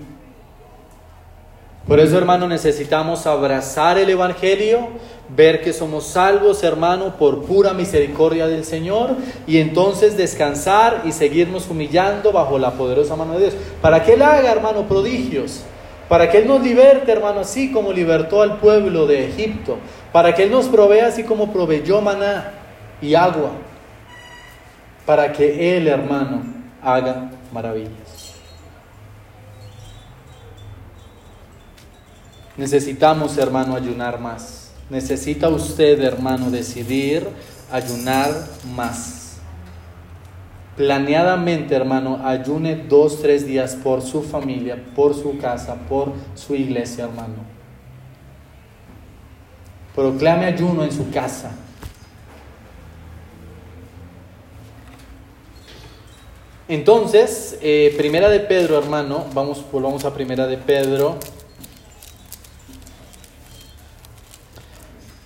Por 1.87 1.99
eso, 1.99 2.17
hermano, 2.17 2.47
necesitamos 2.47 3.27
abrazar 3.27 3.99
el 3.99 4.09
Evangelio, 4.09 4.89
ver 5.35 5.63
que 5.63 5.73
somos 5.73 6.07
salvos, 6.07 6.63
hermano, 6.63 7.17
por 7.17 7.43
pura 7.43 7.73
misericordia 7.73 8.47
del 8.47 8.65
Señor, 8.65 9.17
y 9.49 9.59
entonces 9.59 10.17
descansar 10.17 11.03
y 11.05 11.13
seguirnos 11.13 11.69
humillando 11.69 12.31
bajo 12.31 12.59
la 12.59 12.73
poderosa 12.73 13.17
mano 13.17 13.35
de 13.35 13.41
Dios. 13.41 13.55
Para 13.81 14.05
que 14.05 14.13
Él 14.13 14.23
haga, 14.23 14.53
hermano, 14.53 14.87
prodigios. 14.87 15.65
Para 16.09 16.31
que 16.31 16.39
Él 16.39 16.47
nos 16.47 16.63
liberte, 16.63 17.11
hermano, 17.11 17.41
así 17.41 17.73
como 17.73 17.93
libertó 17.93 18.43
al 18.43 18.59
pueblo 18.59 19.07
de 19.07 19.27
Egipto. 19.29 19.79
Para 20.13 20.35
que 20.35 20.45
Él 20.45 20.53
nos 20.53 20.67
provea 20.67 21.09
así 21.09 21.25
como 21.25 21.53
proveyó 21.53 22.01
maná 22.01 22.53
y 23.01 23.15
agua. 23.15 23.51
Para 25.05 25.33
que 25.33 25.77
Él, 25.77 25.89
hermano, 25.89 26.43
haga 26.83 27.31
maravillas. 27.53 28.02
Necesitamos, 32.57 33.39
hermano, 33.39 33.75
ayunar 33.75 34.21
más. 34.21 34.71
Necesita 34.91 35.49
usted, 35.49 36.01
hermano, 36.03 36.51
decidir 36.51 37.27
ayunar 37.71 38.31
más. 38.75 39.39
Planeadamente, 40.77 41.75
hermano, 41.75 42.21
ayune 42.25 42.77
dos, 42.77 43.21
tres 43.21 43.47
días 43.47 43.75
por 43.75 44.03
su 44.03 44.23
familia, 44.23 44.83
por 44.95 45.15
su 45.15 45.39
casa, 45.39 45.75
por 45.89 46.13
su 46.35 46.55
iglesia, 46.55 47.05
hermano. 47.05 47.45
Proclame 49.95 50.47
ayuno 50.47 50.85
en 50.85 50.93
su 50.93 51.11
casa. 51.11 51.53
Entonces, 56.69 57.59
eh, 57.61 57.95
primera 57.99 58.31
de 58.31 58.41
Pedro, 58.41 58.79
hermano, 58.79 59.27
vamos, 59.35 59.63
volvamos 59.71 60.07
a 60.07 60.15
primera 60.15 60.47
de 60.47 60.57
Pedro. 60.57 61.19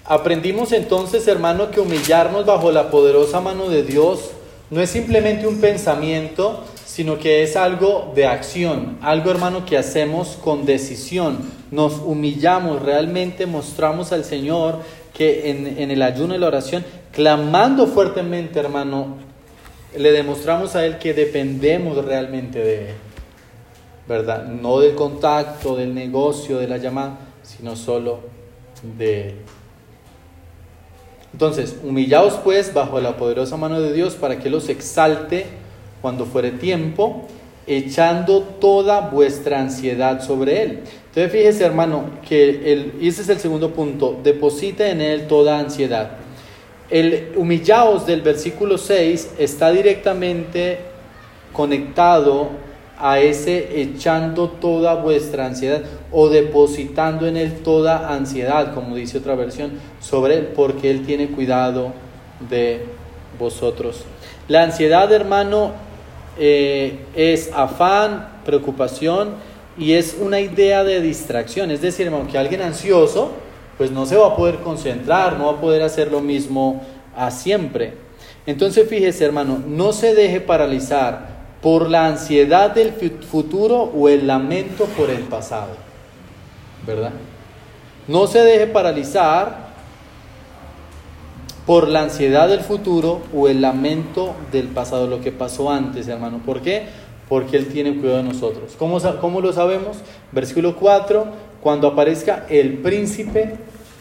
Aprendimos 0.09 0.71
entonces, 0.71 1.27
hermano, 1.27 1.73
que 1.73 1.81
humillarnos 1.81 2.47
bajo 2.47 2.71
la 2.71 2.90
poderosa 2.90 3.40
mano 3.40 3.69
de 3.69 3.83
Dios 3.83 4.31
no 4.71 4.81
es 4.81 4.90
simplemente 4.90 5.49
un 5.49 5.61
pensamiento, 5.61 6.62
sino 6.85 7.19
que 7.19 7.42
es 7.42 7.57
algo 7.57 8.12
de 8.14 8.27
acción, 8.27 8.99
algo, 9.03 9.33
hermano, 9.33 9.66
que 9.66 9.77
hacemos 9.77 10.38
con 10.42 10.64
decisión. 10.64 11.38
Nos 11.73 11.95
humillamos, 11.95 12.83
realmente 12.83 13.47
mostramos 13.47 14.12
al 14.12 14.25
Señor 14.25 14.79
que 15.12 15.51
en, 15.51 15.66
en 15.79 15.90
el 15.90 16.03
ayuno 16.03 16.37
y 16.37 16.38
la 16.38 16.47
oración, 16.47 16.85
clamando 17.11 17.88
fuertemente, 17.88 18.61
hermano, 18.61 19.16
le 19.97 20.12
demostramos 20.12 20.77
a 20.77 20.87
Él 20.87 20.99
que 20.99 21.14
dependemos 21.14 22.05
realmente 22.05 22.61
de 22.61 22.90
Él, 22.90 22.95
¿verdad? 24.07 24.45
No 24.45 24.79
del 24.79 24.95
contacto, 24.95 25.75
del 25.75 25.92
negocio, 25.95 26.59
de 26.59 26.69
la 26.69 26.77
llamada, 26.77 27.19
sino 27.42 27.75
solo 27.75 28.21
de 28.97 29.29
Él. 29.31 29.35
Entonces, 31.37 31.77
humillaos 31.85 32.38
pues 32.42 32.72
bajo 32.72 32.99
la 32.99 33.18
poderosa 33.18 33.59
mano 33.59 33.79
de 33.79 33.92
Dios 33.92 34.14
para 34.14 34.38
que 34.38 34.49
los 34.49 34.70
exalte 34.70 35.44
cuando 36.01 36.25
fuere 36.25 36.51
tiempo, 36.53 37.27
echando 37.66 38.40
toda 38.40 39.11
vuestra 39.11 39.61
ansiedad 39.61 40.22
sobre 40.22 40.62
Él. 40.62 40.81
Entonces, 41.09 41.31
fíjese 41.31 41.66
hermano, 41.66 42.05
que 42.27 42.90
ese 43.03 43.20
es 43.20 43.29
el 43.29 43.38
segundo 43.38 43.75
punto, 43.75 44.18
deposita 44.25 44.88
en 44.88 45.03
Él 45.03 45.27
toda 45.27 45.59
ansiedad. 45.59 46.12
El 46.88 47.33
humillaos 47.37 48.07
del 48.07 48.22
versículo 48.22 48.79
6 48.79 49.35
está 49.38 49.70
directamente 49.70 50.79
conectado 51.53 52.49
a 52.98 53.18
ese 53.20 53.80
echando 53.80 54.48
toda 54.48 54.94
vuestra 54.94 55.46
ansiedad 55.46 55.82
o 56.11 56.28
depositando 56.28 57.26
en 57.26 57.37
Él 57.37 57.62
toda 57.62 58.14
ansiedad, 58.14 58.72
como 58.74 58.96
dice 58.96 59.18
otra 59.18 59.35
versión, 59.35 59.72
sobre 60.00 60.38
Él, 60.38 60.48
porque 60.54 60.90
Él 60.90 61.04
tiene 61.04 61.28
cuidado 61.28 61.92
de 62.48 62.85
vosotros. 63.38 64.04
La 64.48 64.62
ansiedad, 64.62 65.12
hermano, 65.12 65.72
eh, 66.38 67.00
es 67.14 67.50
afán, 67.54 68.28
preocupación 68.44 69.35
y 69.76 69.92
es 69.92 70.16
una 70.18 70.40
idea 70.40 70.85
de 70.85 71.00
distracción. 71.00 71.70
Es 71.70 71.82
decir, 71.82 72.06
hermano, 72.06 72.28
que 72.30 72.38
alguien 72.38 72.62
ansioso, 72.62 73.32
pues 73.76 73.90
no 73.90 74.06
se 74.06 74.16
va 74.16 74.28
a 74.28 74.37
poder 74.37 74.56
concentrar, 74.61 75.38
no 75.38 75.46
va 75.46 75.59
a 75.59 75.61
poder 75.61 75.82
hacer 75.82 76.11
lo 76.11 76.20
mismo 76.20 76.82
a 77.14 77.30
siempre. 77.30 77.94
Entonces, 78.46 78.88
fíjese, 78.88 79.24
hermano, 79.24 79.62
no 79.66 79.92
se 79.92 80.14
deje 80.14 80.40
paralizar 80.40 81.36
por 81.62 81.90
la 81.90 82.07
ansiedad 82.07 82.71
del 82.71 82.92
futuro 82.92 83.83
o 83.83 84.09
el 84.09 84.27
lamento 84.27 84.85
por 84.97 85.11
el 85.11 85.23
pasado. 85.23 85.75
¿Verdad? 86.87 87.12
No 88.09 88.27
se 88.27 88.40
deje 88.40 88.66
paralizar 88.66 89.66
por 91.66 91.88
la 91.88 92.03
ansiedad 92.03 92.49
del 92.49 92.61
futuro 92.61 93.23
o 93.35 93.49
el 93.49 93.61
lamento 93.61 94.35
del 94.53 94.69
pasado, 94.69 95.09
lo 95.09 95.21
que 95.21 95.33
pasó 95.33 95.71
antes, 95.71 96.07
hermano. 96.07 96.40
¿Por 96.47 96.62
qué? 96.62 96.85
Porque 97.29 97.57
Él 97.57 97.66
tiene 97.66 97.97
cuidado 97.97 98.19
de 98.19 98.23
nosotros. 98.23 98.75
¿Cómo, 98.79 99.01
cómo 99.21 99.40
lo 99.40 99.53
sabemos? 99.53 99.97
Versículo 100.31 100.77
4, 100.77 101.27
cuando 101.61 101.88
aparezca 101.88 102.47
el 102.49 102.79
príncipe 102.79 103.57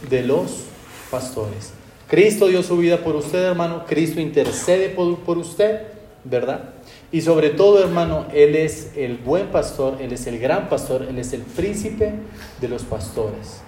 de 0.07 0.21
los 0.21 0.65
pastores. 1.09 1.73
Cristo 2.07 2.47
dio 2.47 2.61
su 2.61 2.77
vida 2.77 2.97
por 2.97 3.15
usted, 3.15 3.39
hermano. 3.39 3.85
Cristo 3.87 4.21
intercede 4.21 4.89
por, 4.89 5.17
por 5.19 5.39
usted, 5.39 5.81
¿verdad? 6.23 6.74
Y 7.15 7.21
sobre 7.21 7.51
todo, 7.51 7.81
hermano, 7.81 8.25
Él 8.33 8.57
es 8.57 8.91
el 8.97 9.15
buen 9.15 9.47
pastor, 9.47 9.99
Él 10.01 10.11
es 10.11 10.27
el 10.27 10.37
gran 10.37 10.67
pastor, 10.67 11.03
Él 11.03 11.17
es 11.17 11.31
el 11.31 11.43
príncipe 11.43 12.11
de 12.59 12.67
los 12.67 12.83
pastores. 12.83 13.61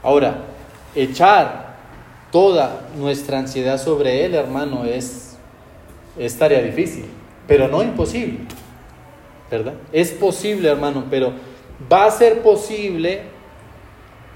Ahora, 0.00 0.44
echar 0.94 1.74
toda 2.30 2.82
nuestra 2.96 3.40
ansiedad 3.40 3.82
sobre 3.82 4.24
Él, 4.24 4.36
hermano, 4.36 4.84
es, 4.84 5.36
tarea 6.38 6.62
difícil, 6.62 7.06
pero 7.48 7.66
no 7.66 7.82
imposible, 7.82 8.38
¿verdad? 9.50 9.74
Es 9.92 10.12
posible, 10.12 10.68
hermano, 10.68 11.06
pero 11.10 11.32
va 11.92 12.04
a 12.04 12.12
ser 12.12 12.42
posible 12.42 13.22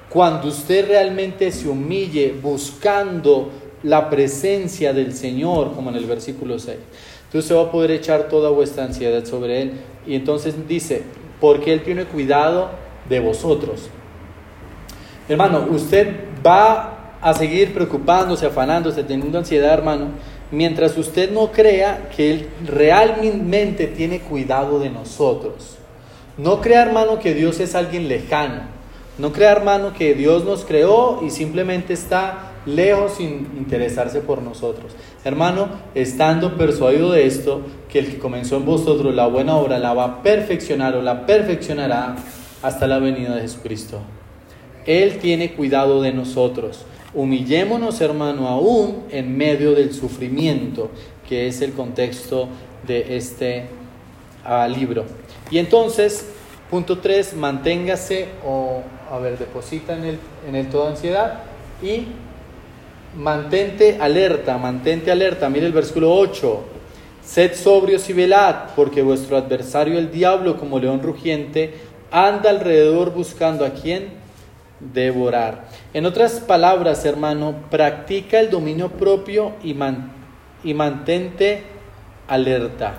cuando 0.09 0.48
usted 0.48 0.88
realmente 0.88 1.52
se 1.52 1.68
humille 1.68 2.35
buscando 2.42 3.52
la 3.85 4.11
presencia 4.11 4.92
del 4.92 5.14
Señor, 5.14 5.74
como 5.74 5.90
en 5.90 5.96
el 5.96 6.07
versículo 6.07 6.59
6. 6.59 6.76
Entonces 7.33 7.49
se 7.49 7.55
va 7.55 7.62
a 7.62 7.71
poder 7.71 7.92
echar 7.92 8.29
toda 8.29 8.51
vuestra 8.51 8.85
ansiedad 8.85 9.25
sobre 9.25 9.62
Él. 9.62 9.73
Y 10.07 10.16
entonces 10.16 10.55
dice, 10.68 11.03
porque 11.40 11.73
Él 11.73 11.83
tiene 11.83 12.05
cuidado 12.05 12.68
de 13.09 13.21
vosotros. 13.21 13.88
Hermano, 15.31 15.66
usted 15.71 16.14
va 16.47 17.16
a 17.23 17.33
seguir 17.33 17.73
preocupándose, 17.73 18.45
afanándose, 18.45 19.03
teniendo 19.03 19.38
ansiedad, 19.38 19.73
hermano, 19.73 20.09
mientras 20.51 20.99
usted 20.99 21.33
no 21.33 21.53
crea 21.53 22.11
que 22.14 22.33
Él 22.33 22.49
realmente 22.66 23.87
tiene 23.87 24.21
cuidado 24.21 24.79
de 24.79 24.90
nosotros. 24.90 25.79
No 26.37 26.61
crea, 26.61 26.83
hermano, 26.83 27.18
que 27.18 27.33
Dios 27.33 27.61
es 27.61 27.75
alguien 27.75 28.09
lejano. 28.09 28.64
No 29.16 29.33
crea, 29.33 29.53
hermano, 29.53 29.95
que 29.95 30.14
Dios 30.14 30.45
nos 30.45 30.66
creó 30.66 31.23
y 31.25 31.31
simplemente 31.31 31.95
está 31.95 32.51
lejos 32.66 33.14
sin 33.14 33.51
interesarse 33.57 34.20
por 34.20 34.42
nosotros. 34.42 34.92
Hermano, 35.25 35.68
estando 35.94 36.57
persuadido 36.57 37.12
de 37.12 37.27
esto, 37.27 37.62
que 37.88 37.98
el 37.98 38.07
que 38.07 38.18
comenzó 38.18 38.57
en 38.57 38.66
vosotros 38.66 39.14
la 39.14 39.27
buena 39.27 39.57
obra 39.57 39.79
la 39.79 39.94
va 39.94 40.05
a 40.05 40.22
perfeccionar 40.22 40.96
o 40.96 41.03
la 41.03 41.27
perfeccionará 41.27 42.16
hasta 42.62 42.87
la 42.87 42.98
venida 42.98 43.35
de 43.35 43.42
Jesucristo. 43.42 44.01
Él 44.87 45.18
tiene 45.18 45.53
cuidado 45.53 46.03
de 46.03 46.12
nosotros. 46.12 46.85
Humillémonos, 47.14 48.01
hermano, 48.01 48.48
aún 48.48 49.05
en 49.11 49.37
medio 49.37 49.75
del 49.75 49.92
sufrimiento, 49.92 50.90
que 51.29 51.46
es 51.46 51.61
el 51.61 51.72
contexto 51.72 52.48
de 52.87 53.16
este 53.16 53.66
uh, 54.46 54.68
libro. 54.68 55.05
Y 55.51 55.59
entonces, 55.59 56.27
punto 56.70 56.98
3, 56.98 57.35
manténgase 57.37 58.29
o, 58.46 58.83
a 59.11 59.18
ver, 59.18 59.38
deposita 59.38 59.96
en 59.96 60.05
el, 60.05 60.18
en 60.48 60.57
el 60.57 60.68
toda 60.68 60.90
ansiedad 60.90 61.40
y 61.83 62.07
mantente 63.16 63.98
alerta, 64.01 64.59
mantente 64.59 65.11
alerta. 65.11 65.48
Mire 65.48 65.66
el 65.66 65.72
versículo 65.72 66.14
8. 66.14 66.64
Sed 67.25 67.55
sobrios 67.55 68.09
y 68.11 68.12
velad, 68.12 68.70
porque 68.75 69.03
vuestro 69.03 69.37
adversario 69.37 69.98
el 69.98 70.11
diablo, 70.11 70.57
como 70.57 70.79
león 70.79 71.03
rugiente, 71.03 71.75
anda 72.11 72.51
alrededor 72.51 73.12
buscando 73.12 73.64
a 73.64 73.70
quien 73.70 74.09
devorar. 74.81 75.68
En 75.94 76.05
otras 76.07 76.40
palabras, 76.40 77.05
hermano, 77.05 77.55
practica 77.70 78.40
el 78.40 78.51
dominio 78.51 78.90
propio 78.90 79.53
y, 79.62 79.77
y 80.64 80.75
mantente 80.75 81.62
alerta. 82.27 82.94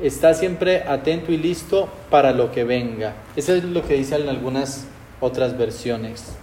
Está 0.00 0.32
siempre 0.32 0.84
atento 0.84 1.32
y 1.32 1.36
listo 1.36 1.88
para 2.08 2.32
lo 2.32 2.52
que 2.52 2.64
venga. 2.64 3.14
Eso 3.36 3.54
es 3.54 3.64
lo 3.64 3.86
que 3.86 3.94
dicen 3.94 4.28
algunas 4.28 4.86
otras 5.20 5.58
versiones. 5.58 6.36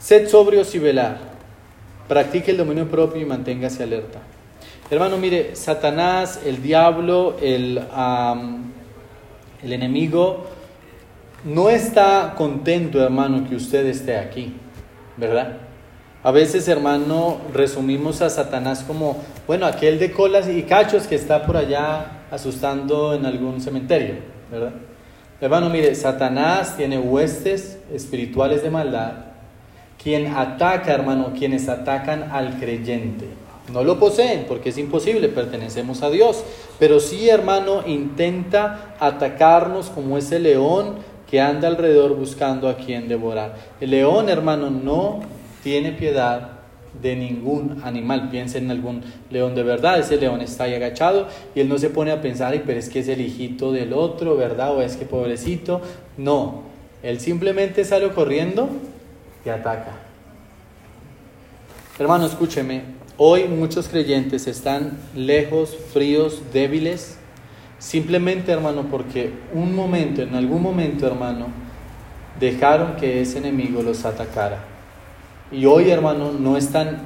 Sed 0.00 0.28
sobrios 0.28 0.74
y 0.74 0.78
velar. 0.78 1.18
Practique 2.08 2.50
el 2.50 2.56
dominio 2.56 2.90
propio 2.90 3.20
y 3.20 3.26
manténgase 3.26 3.82
alerta. 3.82 4.18
Hermano, 4.90 5.18
mire, 5.18 5.54
Satanás, 5.54 6.40
el 6.44 6.62
diablo, 6.62 7.36
el, 7.40 7.80
el 9.62 9.72
enemigo, 9.72 10.46
no 11.44 11.70
está 11.70 12.34
contento, 12.36 13.00
hermano, 13.00 13.48
que 13.48 13.54
usted 13.54 13.86
esté 13.86 14.16
aquí, 14.16 14.54
¿verdad? 15.16 15.58
A 16.22 16.32
veces, 16.32 16.66
hermano, 16.66 17.38
resumimos 17.52 18.22
a 18.22 18.30
Satanás 18.30 18.82
como, 18.86 19.22
bueno, 19.46 19.66
aquel 19.66 19.98
de 19.98 20.12
colas 20.12 20.48
y 20.48 20.62
cachos 20.62 21.06
que 21.06 21.14
está 21.14 21.46
por 21.46 21.56
allá 21.56 22.24
asustando 22.30 23.14
en 23.14 23.26
algún 23.26 23.60
cementerio, 23.60 24.16
¿verdad? 24.50 24.72
Hermano, 25.40 25.68
mire, 25.70 25.94
Satanás 25.94 26.76
tiene 26.76 26.98
huestes 26.98 27.78
espirituales 27.92 28.62
de 28.62 28.70
maldad, 28.70 29.29
quien 30.02 30.28
ataca, 30.28 30.92
hermano, 30.92 31.32
quienes 31.36 31.68
atacan 31.68 32.30
al 32.32 32.58
creyente. 32.58 33.26
No 33.72 33.84
lo 33.84 33.98
poseen 33.98 34.46
porque 34.48 34.70
es 34.70 34.78
imposible, 34.78 35.28
pertenecemos 35.28 36.02
a 36.02 36.10
Dios, 36.10 36.42
pero 36.78 36.98
sí, 36.98 37.28
hermano, 37.28 37.82
intenta 37.86 38.94
atacarnos 38.98 39.90
como 39.90 40.18
ese 40.18 40.40
león 40.40 40.96
que 41.30 41.40
anda 41.40 41.68
alrededor 41.68 42.16
buscando 42.16 42.68
a 42.68 42.76
quien 42.76 43.08
devorar. 43.08 43.54
El 43.80 43.90
león, 43.90 44.28
hermano, 44.28 44.70
no 44.70 45.20
tiene 45.62 45.92
piedad 45.92 46.60
de 47.00 47.14
ningún 47.14 47.80
animal. 47.84 48.28
Piensa 48.30 48.58
en 48.58 48.70
algún 48.70 49.02
león 49.30 49.54
de 49.54 49.62
verdad, 49.62 50.00
ese 50.00 50.16
león 50.16 50.40
está 50.40 50.64
ahí 50.64 50.74
agachado 50.74 51.28
y 51.54 51.60
él 51.60 51.68
no 51.68 51.78
se 51.78 51.90
pone 51.90 52.10
a 52.10 52.20
pensar, 52.20 52.60
pero 52.66 52.80
es 52.80 52.88
que 52.88 53.00
es 53.00 53.08
el 53.08 53.20
hijito 53.20 53.70
del 53.70 53.92
otro, 53.92 54.36
¿verdad? 54.36 54.76
O 54.76 54.82
es 54.82 54.96
que 54.96 55.04
pobrecito. 55.04 55.80
No, 56.16 56.62
él 57.04 57.20
simplemente 57.20 57.84
sale 57.84 58.08
corriendo 58.08 58.68
y 59.44 59.48
ataca. 59.48 59.92
Hermano, 61.98 62.26
escúcheme, 62.26 62.82
hoy 63.16 63.44
muchos 63.44 63.88
creyentes 63.88 64.46
están 64.46 64.98
lejos, 65.14 65.76
fríos, 65.92 66.40
débiles, 66.52 67.18
simplemente, 67.78 68.52
hermano, 68.52 68.86
porque 68.90 69.32
un 69.52 69.74
momento, 69.74 70.22
en 70.22 70.34
algún 70.34 70.62
momento, 70.62 71.06
hermano, 71.06 71.48
dejaron 72.38 72.96
que 72.96 73.20
ese 73.20 73.38
enemigo 73.38 73.82
los 73.82 74.04
atacara. 74.04 74.64
Y 75.52 75.66
hoy, 75.66 75.90
hermano, 75.90 76.32
no 76.32 76.56
están 76.56 76.98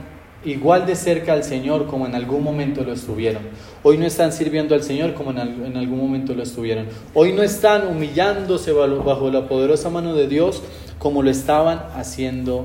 igual 0.44 0.87
de 0.87 0.94
cerca 0.94 1.33
al 1.33 1.42
Señor 1.42 1.87
como 1.87 2.07
en 2.07 2.14
algún 2.14 2.42
momento 2.42 2.85
lo 2.85 2.92
estuvieron. 2.92 3.42
Hoy 3.83 3.99
no 3.99 4.07
están 4.07 4.33
sirviendo 4.33 4.75
al 4.75 4.83
Señor 4.83 5.14
como 5.14 5.31
en, 5.31 5.38
algún 5.77 5.99
momento 5.99 6.35
lo 6.35 6.42
estuvieron. 6.42 6.87
Hoy 7.14 7.33
no 7.33 7.42
están 7.42 7.87
humillándose 7.88 8.73
bajo 8.73 9.31
la 9.31 9.49
poderosa 9.49 9.90
mano 9.90 10.14
de 10.14 10.29
Dios 10.29 10.62
como 11.04 11.22
lo 11.22 11.28
estaban 11.28 11.82
haciendo 11.96 12.64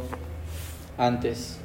antes. 0.98 1.58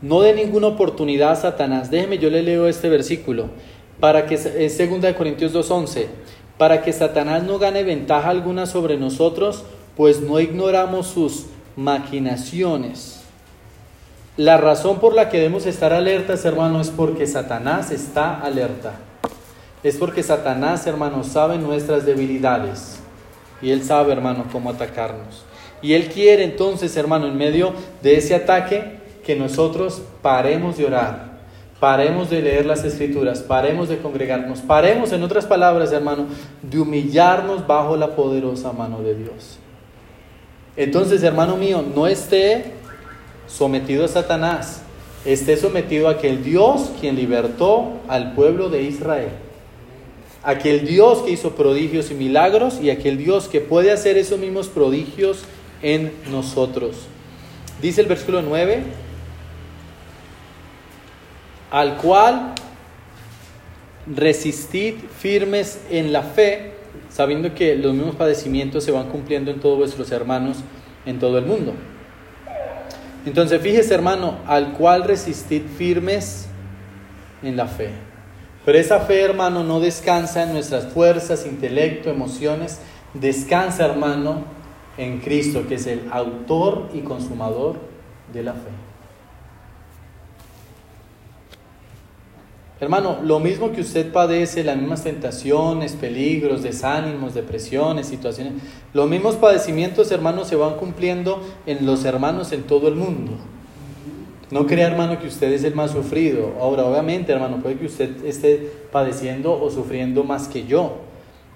No 0.00 0.22
de 0.22 0.32
ninguna 0.32 0.68
oportunidad 0.68 1.32
a 1.32 1.36
Satanás. 1.36 1.90
Déjeme, 1.90 2.16
yo 2.16 2.30
le 2.30 2.42
leo 2.42 2.66
este 2.66 2.88
versículo. 2.88 3.50
Para 4.00 4.24
que, 4.24 4.36
es 4.36 4.78
2 4.78 5.12
Corintios 5.18 5.52
2.11. 5.52 6.06
Para 6.56 6.80
que 6.80 6.94
Satanás 6.94 7.42
no 7.42 7.58
gane 7.58 7.82
ventaja 7.82 8.30
alguna 8.30 8.64
sobre 8.64 8.96
nosotros, 8.96 9.64
pues 9.98 10.22
no 10.22 10.40
ignoramos 10.40 11.08
sus 11.08 11.44
maquinaciones. 11.76 13.20
La 14.38 14.56
razón 14.56 14.98
por 14.98 15.14
la 15.14 15.28
que 15.28 15.36
debemos 15.36 15.66
estar 15.66 15.92
alertas, 15.92 16.46
hermano, 16.46 16.80
es 16.80 16.88
porque 16.88 17.26
Satanás 17.26 17.90
está 17.90 18.40
alerta. 18.40 18.94
Es 19.82 19.98
porque 19.98 20.22
Satanás, 20.22 20.86
hermano, 20.86 21.22
sabe 21.22 21.58
nuestras 21.58 22.06
debilidades. 22.06 23.01
Y 23.62 23.70
él 23.70 23.82
sabe, 23.84 24.12
hermano, 24.12 24.46
cómo 24.52 24.70
atacarnos. 24.70 25.44
Y 25.80 25.94
él 25.94 26.08
quiere 26.08 26.44
entonces, 26.44 26.96
hermano, 26.96 27.26
en 27.26 27.36
medio 27.36 27.72
de 28.02 28.16
ese 28.16 28.34
ataque, 28.34 29.00
que 29.24 29.36
nosotros 29.36 30.02
paremos 30.20 30.76
de 30.76 30.86
orar, 30.86 31.32
paremos 31.80 32.30
de 32.30 32.42
leer 32.42 32.66
las 32.66 32.84
escrituras, 32.84 33.40
paremos 33.40 33.88
de 33.88 33.98
congregarnos, 33.98 34.60
paremos, 34.60 35.12
en 35.12 35.22
otras 35.22 35.46
palabras, 35.46 35.92
hermano, 35.92 36.26
de 36.62 36.80
humillarnos 36.80 37.66
bajo 37.66 37.96
la 37.96 38.14
poderosa 38.14 38.72
mano 38.72 39.02
de 39.02 39.14
Dios. 39.14 39.58
Entonces, 40.76 41.22
hermano 41.22 41.56
mío, 41.56 41.84
no 41.94 42.06
esté 42.06 42.72
sometido 43.46 44.04
a 44.04 44.08
Satanás, 44.08 44.82
esté 45.24 45.56
sometido 45.56 46.08
a 46.08 46.12
aquel 46.12 46.42
Dios 46.42 46.90
quien 47.00 47.16
libertó 47.16 48.00
al 48.08 48.32
pueblo 48.34 48.68
de 48.68 48.82
Israel. 48.82 49.30
Aquel 50.42 50.86
Dios 50.86 51.22
que 51.22 51.30
hizo 51.30 51.54
prodigios 51.54 52.10
y 52.10 52.14
milagros 52.14 52.80
y 52.80 52.90
aquel 52.90 53.16
Dios 53.16 53.48
que 53.48 53.60
puede 53.60 53.92
hacer 53.92 54.18
esos 54.18 54.38
mismos 54.38 54.68
prodigios 54.68 55.44
en 55.82 56.12
nosotros. 56.30 56.96
Dice 57.80 58.00
el 58.00 58.08
versículo 58.08 58.42
9, 58.42 58.82
al 61.70 61.96
cual 61.96 62.54
resistid 64.06 64.94
firmes 65.18 65.80
en 65.90 66.12
la 66.12 66.22
fe 66.22 66.72
sabiendo 67.12 67.54
que 67.54 67.76
los 67.76 67.94
mismos 67.94 68.16
padecimientos 68.16 68.84
se 68.84 68.90
van 68.90 69.08
cumpliendo 69.08 69.50
en 69.50 69.60
todos 69.60 69.78
vuestros 69.78 70.10
hermanos 70.12 70.58
en 71.04 71.18
todo 71.18 71.38
el 71.38 71.44
mundo. 71.44 71.74
Entonces, 73.26 73.60
fíjese 73.60 73.94
hermano, 73.94 74.38
al 74.46 74.72
cual 74.72 75.04
resistid 75.04 75.62
firmes 75.76 76.46
en 77.42 77.56
la 77.56 77.66
fe. 77.66 77.90
Pero 78.64 78.78
esa 78.78 79.00
fe, 79.00 79.22
hermano, 79.22 79.64
no 79.64 79.80
descansa 79.80 80.44
en 80.44 80.52
nuestras 80.52 80.92
fuerzas, 80.92 81.46
intelecto, 81.46 82.10
emociones, 82.10 82.80
descansa, 83.14 83.86
hermano, 83.86 84.44
en 84.96 85.20
Cristo, 85.20 85.66
que 85.66 85.76
es 85.76 85.86
el 85.86 86.08
autor 86.12 86.88
y 86.94 87.00
consumador 87.00 87.76
de 88.32 88.42
la 88.42 88.52
fe. 88.52 88.70
Hermano, 92.82 93.18
lo 93.22 93.38
mismo 93.38 93.70
que 93.70 93.80
usted 93.80 94.10
padece, 94.10 94.64
las 94.64 94.76
mismas 94.76 95.04
tentaciones, 95.04 95.92
peligros, 95.92 96.64
desánimos, 96.64 97.32
depresiones, 97.32 98.08
situaciones, 98.08 98.54
los 98.92 99.08
mismos 99.08 99.36
padecimientos, 99.36 100.10
hermanos, 100.10 100.48
se 100.48 100.56
van 100.56 100.74
cumpliendo 100.74 101.40
en 101.66 101.86
los 101.86 102.04
hermanos 102.04 102.50
en 102.50 102.64
todo 102.64 102.88
el 102.88 102.96
mundo. 102.96 103.34
No 104.52 104.66
crea, 104.66 104.86
hermano, 104.86 105.18
que 105.18 105.28
usted 105.28 105.50
es 105.50 105.64
el 105.64 105.74
más 105.74 105.92
sufrido. 105.92 106.52
Ahora, 106.60 106.84
obviamente, 106.84 107.32
hermano, 107.32 107.62
puede 107.62 107.76
que 107.76 107.86
usted 107.86 108.22
esté 108.26 108.70
padeciendo 108.92 109.58
o 109.58 109.70
sufriendo 109.70 110.24
más 110.24 110.46
que 110.46 110.66
yo. 110.66 110.98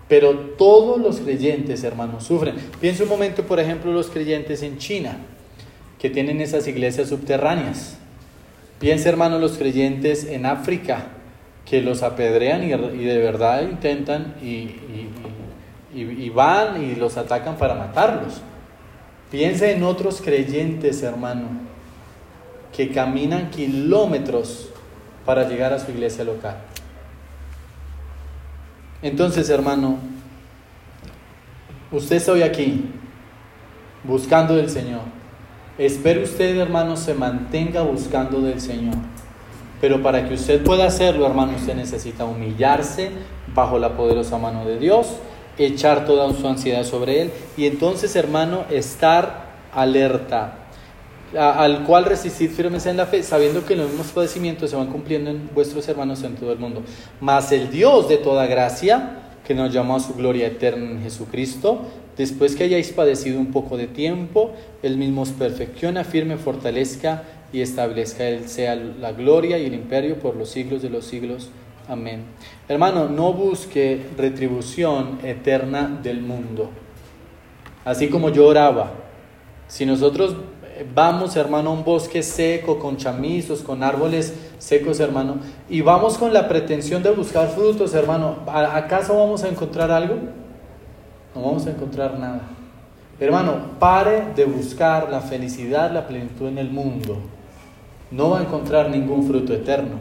Pero 0.08 0.32
todos 0.56 0.98
los 0.98 1.20
creyentes, 1.20 1.84
hermanos, 1.84 2.24
sufren. 2.24 2.54
Piensa 2.80 3.02
un 3.02 3.10
momento, 3.10 3.42
por 3.42 3.60
ejemplo, 3.60 3.92
los 3.92 4.08
creyentes 4.08 4.62
en 4.62 4.78
China, 4.78 5.18
que 5.98 6.08
tienen 6.08 6.40
esas 6.40 6.66
iglesias 6.68 7.10
subterráneas. 7.10 7.98
Piensa, 8.78 9.10
hermano, 9.10 9.38
los 9.38 9.58
creyentes 9.58 10.24
en 10.24 10.46
África, 10.46 11.08
que 11.66 11.82
los 11.82 12.02
apedrean 12.02 12.64
y, 12.64 12.70
de 13.04 13.18
verdad 13.18 13.60
intentan 13.60 14.36
y, 14.40 14.70
y, 15.94 16.30
van 16.30 16.82
y 16.82 16.94
los 16.94 17.18
atacan 17.18 17.58
para 17.58 17.74
matarlos. 17.74 18.40
Piensa 19.30 19.70
en 19.70 19.82
otros 19.82 20.22
creyentes, 20.22 21.02
hermano, 21.02 21.75
que 22.74 22.90
caminan 22.90 23.50
kilómetros 23.50 24.68
para 25.24 25.48
llegar 25.48 25.72
a 25.72 25.78
su 25.78 25.90
iglesia 25.90 26.24
local. 26.24 26.56
Entonces, 29.02 29.50
hermano, 29.50 29.98
usted 31.92 32.16
está 32.16 32.32
hoy 32.32 32.42
aquí 32.42 32.90
buscando 34.04 34.56
del 34.56 34.70
Señor. 34.70 35.02
Espero 35.78 36.22
usted, 36.22 36.56
hermano, 36.58 36.96
se 36.96 37.12
mantenga 37.12 37.82
buscando 37.82 38.40
del 38.40 38.60
Señor. 38.60 38.94
Pero 39.80 40.02
para 40.02 40.26
que 40.26 40.34
usted 40.34 40.64
pueda 40.64 40.86
hacerlo, 40.86 41.26
hermano, 41.26 41.52
usted 41.56 41.74
necesita 41.74 42.24
humillarse 42.24 43.10
bajo 43.54 43.78
la 43.78 43.96
poderosa 43.96 44.38
mano 44.38 44.64
de 44.64 44.78
Dios, 44.78 45.16
echar 45.58 46.06
toda 46.06 46.32
su 46.32 46.48
ansiedad 46.48 46.84
sobre 46.84 47.22
Él 47.22 47.32
y 47.56 47.66
entonces, 47.66 48.16
hermano, 48.16 48.64
estar 48.70 49.46
alerta, 49.74 50.65
al 51.36 51.84
cual 51.84 52.04
resistir 52.04 52.50
firmes 52.50 52.86
en 52.86 52.96
la 52.96 53.06
fe, 53.06 53.22
sabiendo 53.22 53.64
que 53.64 53.76
los 53.76 53.88
mismos 53.88 54.08
padecimientos 54.08 54.70
se 54.70 54.76
van 54.76 54.88
cumpliendo 54.88 55.30
en 55.30 55.50
vuestros 55.54 55.86
hermanos 55.88 56.22
en 56.22 56.34
todo 56.34 56.52
el 56.52 56.58
mundo. 56.58 56.82
Mas 57.20 57.52
el 57.52 57.70
Dios 57.70 58.08
de 58.08 58.16
toda 58.16 58.46
gracia, 58.46 59.22
que 59.46 59.54
nos 59.54 59.72
llamó 59.72 59.96
a 59.96 60.00
su 60.00 60.14
gloria 60.14 60.46
eterna 60.46 60.90
en 60.90 61.02
Jesucristo, 61.02 61.82
después 62.16 62.56
que 62.56 62.64
hayáis 62.64 62.90
padecido 62.92 63.38
un 63.38 63.52
poco 63.52 63.76
de 63.76 63.86
tiempo, 63.86 64.52
Él 64.82 64.96
mismo 64.96 65.22
os 65.22 65.30
perfecciona, 65.30 66.04
firme, 66.04 66.36
fortalezca 66.36 67.24
y 67.52 67.60
establezca 67.60 68.24
Él 68.24 68.48
sea 68.48 68.74
la 68.74 69.12
gloria 69.12 69.58
y 69.58 69.66
el 69.66 69.74
imperio 69.74 70.18
por 70.18 70.36
los 70.36 70.48
siglos 70.50 70.82
de 70.82 70.90
los 70.90 71.04
siglos. 71.04 71.50
Amén. 71.88 72.24
Hermano, 72.68 73.08
no 73.08 73.32
busque 73.32 74.00
retribución 74.18 75.20
eterna 75.22 76.00
del 76.02 76.20
mundo. 76.20 76.70
Así 77.84 78.08
como 78.08 78.30
yo 78.30 78.46
oraba, 78.46 78.92
si 79.68 79.86
nosotros 79.86 80.34
vamos, 80.94 81.36
hermano, 81.36 81.70
a 81.70 81.72
un 81.72 81.84
bosque 81.84 82.22
seco, 82.22 82.78
con 82.78 82.96
chamizos, 82.96 83.62
con 83.62 83.82
árboles 83.82 84.34
secos, 84.58 85.00
hermano, 85.00 85.36
y 85.68 85.80
vamos 85.80 86.18
con 86.18 86.32
la 86.32 86.48
pretensión 86.48 87.02
de 87.02 87.10
buscar 87.10 87.48
frutos, 87.48 87.94
hermano, 87.94 88.36
¿acaso 88.46 89.16
vamos 89.16 89.44
a 89.44 89.48
encontrar 89.48 89.90
algo? 89.90 90.16
no 91.36 91.42
vamos 91.42 91.66
a 91.66 91.70
encontrar 91.70 92.18
nada. 92.18 92.40
Hermano, 93.20 93.78
pare 93.78 94.24
de 94.34 94.46
buscar 94.46 95.10
la 95.10 95.20
felicidad, 95.20 95.92
la 95.92 96.06
plenitud 96.06 96.48
en 96.48 96.58
el 96.58 96.70
mundo. 96.70 97.18
No 98.10 98.30
va 98.30 98.40
a 98.40 98.42
encontrar 98.42 98.90
ningún 98.90 99.26
fruto 99.26 99.52
eterno. 99.52 100.00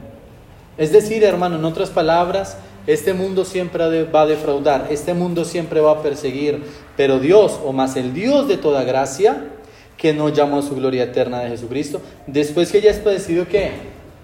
Es 0.78 0.92
decir, 0.92 1.24
hermano, 1.24 1.58
en 1.58 1.66
otras 1.66 1.90
palabras, 1.90 2.58
este 2.88 3.14
mundo 3.14 3.46
siempre 3.46 4.04
va 4.04 4.22
a 4.22 4.26
defraudar, 4.26 4.88
este 4.90 5.14
mundo 5.14 5.44
siempre 5.44 5.82
va 5.82 5.92
a 5.92 6.02
perseguir, 6.02 6.64
pero 6.96 7.20
Dios, 7.20 7.60
o 7.66 7.74
más 7.74 7.96
el 7.96 8.14
Dios 8.14 8.48
de 8.48 8.58
toda 8.58 8.84
gracia, 8.84 9.50
que 9.98 10.14
nos 10.14 10.34
llamó 10.34 10.60
a 10.60 10.62
su 10.62 10.76
gloria 10.76 11.04
eterna 11.04 11.40
de 11.40 11.50
Jesucristo, 11.50 12.02
después 12.28 12.72
que 12.72 12.82
ya 12.82 12.92
has 12.92 12.98
padecido 12.98 13.48
qué? 13.48 13.72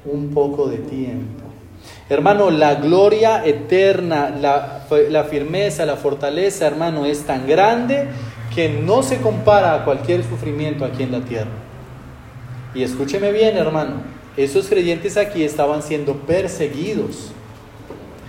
Un 0.05 0.33
poco 0.33 0.67
de 0.67 0.77
tiempo. 0.77 1.43
Hermano, 2.09 2.51
la 2.51 2.75
gloria 2.75 3.45
eterna, 3.45 4.29
la, 4.29 4.85
la 5.09 5.23
firmeza, 5.23 5.85
la 5.85 5.95
fortaleza, 5.95 6.67
hermano, 6.67 7.05
es 7.05 7.23
tan 7.23 7.47
grande 7.47 8.07
que 8.53 8.67
no 8.67 9.01
se 9.01 9.17
compara 9.17 9.73
a 9.73 9.85
cualquier 9.85 10.23
sufrimiento 10.23 10.83
aquí 10.83 11.03
en 11.03 11.11
la 11.13 11.21
tierra. 11.21 11.51
Y 12.75 12.83
escúcheme 12.83 13.31
bien, 13.31 13.55
hermano, 13.57 14.01
esos 14.37 14.67
creyentes 14.67 15.17
aquí 15.17 15.43
estaban 15.43 15.81
siendo 15.81 16.15
perseguidos, 16.15 17.31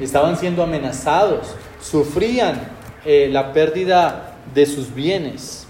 estaban 0.00 0.36
siendo 0.36 0.62
amenazados, 0.62 1.54
sufrían 1.80 2.60
eh, 3.04 3.28
la 3.30 3.52
pérdida 3.52 4.36
de 4.54 4.66
sus 4.66 4.94
bienes. 4.94 5.66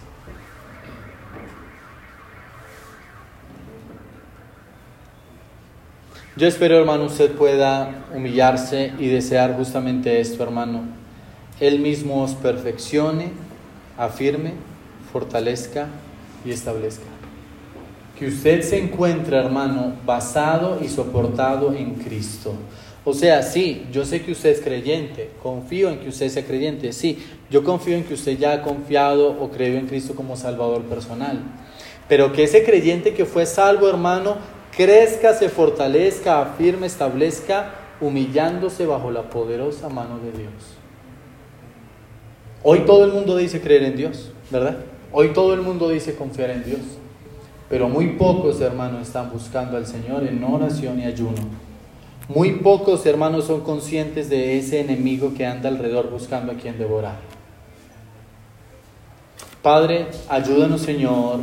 Yo 6.35 6.49
espero, 6.49 6.79
hermano, 6.79 7.05
usted 7.05 7.33
pueda 7.33 8.07
humillarse 8.15 8.95
y 8.99 9.09
desear 9.09 9.55
justamente 9.55 10.19
esto, 10.19 10.43
hermano. 10.43 10.85
Él 11.61 11.79
mismo 11.79 12.23
os 12.23 12.33
perfeccione, 12.33 13.33
afirme, 13.99 14.55
fortalezca 15.13 15.89
y 16.43 16.51
establezca. 16.51 17.05
Que 18.19 18.29
usted 18.29 18.63
se 18.63 18.79
encuentre, 18.79 19.37
hermano, 19.37 19.93
basado 20.07 20.79
y 20.83 20.89
soportado 20.89 21.75
en 21.75 21.97
Cristo. 21.97 22.55
O 23.05 23.13
sea, 23.13 23.43
sí, 23.43 23.87
yo 23.93 24.07
sé 24.07 24.23
que 24.23 24.33
usted 24.33 24.53
es 24.53 24.63
creyente, 24.63 25.33
confío 25.43 25.91
en 25.91 25.99
que 25.99 26.09
usted 26.09 26.31
sea 26.31 26.47
creyente, 26.47 26.95
sí, 26.95 27.19
yo 27.51 27.63
confío 27.63 27.95
en 27.95 28.05
que 28.05 28.15
usted 28.15 28.39
ya 28.39 28.55
ha 28.55 28.63
confiado 28.63 29.37
o 29.39 29.51
creído 29.51 29.77
en 29.77 29.87
Cristo 29.87 30.15
como 30.15 30.39
Salvador 30.39 30.81
personal. 30.85 31.43
Pero 32.09 32.33
que 32.33 32.45
ese 32.45 32.65
creyente 32.65 33.13
que 33.13 33.27
fue 33.27 33.45
salvo, 33.45 33.87
hermano, 33.87 34.37
crezca, 34.77 35.35
se 35.35 35.49
fortalezca, 35.49 36.41
afirme, 36.41 36.87
establezca, 36.87 37.75
humillándose 38.01 38.87
bajo 38.87 39.11
la 39.11 39.31
poderosa 39.31 39.89
mano 39.89 40.19
de 40.19 40.33
Dios. 40.33 40.53
Hoy 42.65 42.81
todo 42.81 43.05
el 43.05 43.13
mundo 43.13 43.37
dice 43.37 43.61
creer 43.61 43.85
en 43.85 43.97
Dios, 43.97 44.33
¿verdad? 44.51 44.79
Hoy 45.13 45.33
todo 45.33 45.55
el 45.55 45.63
mundo 45.63 45.89
dice 45.89 46.15
confiar 46.15 46.51
en 46.51 46.65
Dios. 46.65 46.81
Pero 47.69 47.89
muy 47.89 48.11
pocos 48.17 48.61
hermanos 48.61 49.03
están 49.03 49.31
buscando 49.31 49.77
al 49.77 49.87
Señor 49.87 50.25
en 50.25 50.43
oración 50.45 51.01
y 51.01 51.05
ayuno. 51.05 51.43
Muy 52.29 52.53
pocos 52.57 53.05
hermanos 53.07 53.47
son 53.47 53.63
conscientes 53.63 54.29
de 54.29 54.59
ese 54.59 54.81
enemigo 54.81 55.33
que 55.35 55.47
anda 55.47 55.69
alrededor 55.69 56.11
buscando 56.11 56.53
a 56.53 56.55
quien 56.55 56.79
devorar. 56.79 57.17
Padre, 59.63 60.07
ayúdanos 60.29 60.83
Señor 60.83 61.41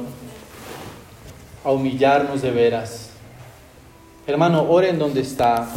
a 1.63 1.71
humillarnos 1.71 2.41
de 2.41 2.51
veras. 2.51 3.08
Hermano, 4.29 4.61
ore 4.69 4.89
en 4.89 4.99
donde 4.99 5.21
está 5.21 5.67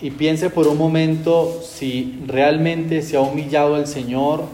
y 0.00 0.12
piense 0.12 0.50
por 0.50 0.68
un 0.68 0.78
momento 0.78 1.60
si 1.60 2.22
realmente 2.28 3.02
se 3.02 3.16
ha 3.16 3.20
humillado 3.20 3.74
al 3.74 3.88
Señor 3.88 4.44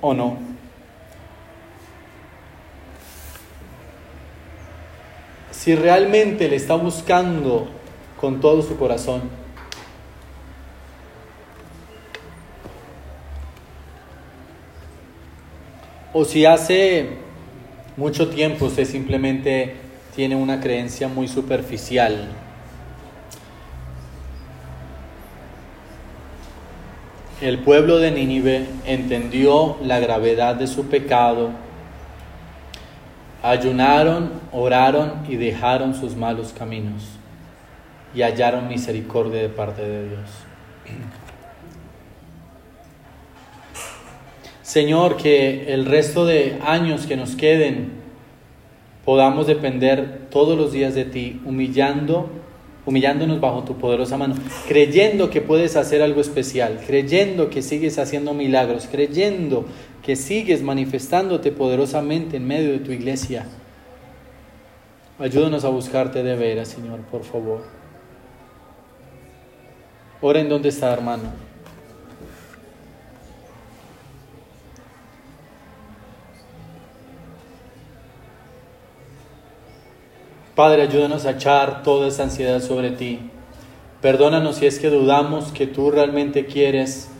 o 0.00 0.12
no. 0.12 0.38
si 5.52 5.76
realmente 5.76 6.48
le 6.48 6.56
está 6.56 6.74
buscando 6.74 7.68
con 8.20 8.40
todo 8.40 8.62
su 8.62 8.76
corazón. 8.76 9.22
O 16.12 16.24
si 16.24 16.44
hace 16.44 17.10
mucho 17.96 18.28
tiempo 18.28 18.66
usted 18.66 18.84
simplemente 18.84 19.83
tiene 20.14 20.36
una 20.36 20.60
creencia 20.60 21.08
muy 21.08 21.28
superficial. 21.28 22.28
El 27.40 27.58
pueblo 27.58 27.98
de 27.98 28.10
Nínive 28.10 28.66
entendió 28.86 29.76
la 29.82 29.98
gravedad 29.98 30.54
de 30.54 30.66
su 30.66 30.86
pecado 30.86 31.50
Ayunaron, 33.44 34.30
oraron 34.52 35.26
y 35.28 35.36
dejaron 35.36 35.94
sus 35.94 36.16
malos 36.16 36.54
caminos 36.58 37.02
y 38.14 38.22
hallaron 38.22 38.68
misericordia 38.68 39.42
de 39.42 39.50
parte 39.50 39.82
de 39.82 40.08
Dios. 40.08 40.30
Señor, 44.62 45.18
que 45.18 45.74
el 45.74 45.84
resto 45.84 46.24
de 46.24 46.58
años 46.66 47.04
que 47.04 47.18
nos 47.18 47.36
queden 47.36 48.03
podamos 49.04 49.46
depender 49.46 50.28
todos 50.30 50.56
los 50.56 50.72
días 50.72 50.94
de 50.94 51.04
ti, 51.04 51.40
humillando, 51.44 52.30
humillándonos 52.86 53.40
bajo 53.40 53.64
tu 53.64 53.76
poderosa 53.76 54.16
mano, 54.16 54.34
creyendo 54.66 55.30
que 55.30 55.40
puedes 55.40 55.76
hacer 55.76 56.02
algo 56.02 56.20
especial, 56.20 56.80
creyendo 56.86 57.50
que 57.50 57.62
sigues 57.62 57.98
haciendo 57.98 58.34
milagros, 58.34 58.88
creyendo 58.90 59.66
que 60.02 60.16
sigues 60.16 60.62
manifestándote 60.62 61.52
poderosamente 61.52 62.36
en 62.36 62.46
medio 62.46 62.72
de 62.72 62.78
tu 62.78 62.92
iglesia. 62.92 63.46
Ayúdanos 65.18 65.64
a 65.64 65.68
buscarte 65.68 66.22
de 66.22 66.36
veras, 66.36 66.68
Señor, 66.68 67.00
por 67.02 67.24
favor. 67.24 67.62
Ora 70.20 70.40
en 70.40 70.48
dónde 70.48 70.70
está, 70.70 70.92
hermano. 70.92 71.53
Padre, 80.54 80.82
ayúdanos 80.82 81.26
a 81.26 81.32
echar 81.32 81.82
toda 81.82 82.08
esa 82.08 82.22
ansiedad 82.22 82.60
sobre 82.60 82.92
ti. 82.92 83.18
Perdónanos 84.00 84.56
si 84.56 84.66
es 84.66 84.78
que 84.78 84.88
dudamos 84.88 85.50
que 85.50 85.66
tú 85.66 85.90
realmente 85.90 86.46
quieres 86.46 87.10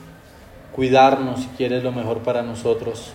cuidarnos 0.75 1.41
si 1.41 1.47
quieres 1.57 1.83
lo 1.83 1.93
mejor 1.93 2.19
para 2.19 2.43
nosotros. 2.43 3.13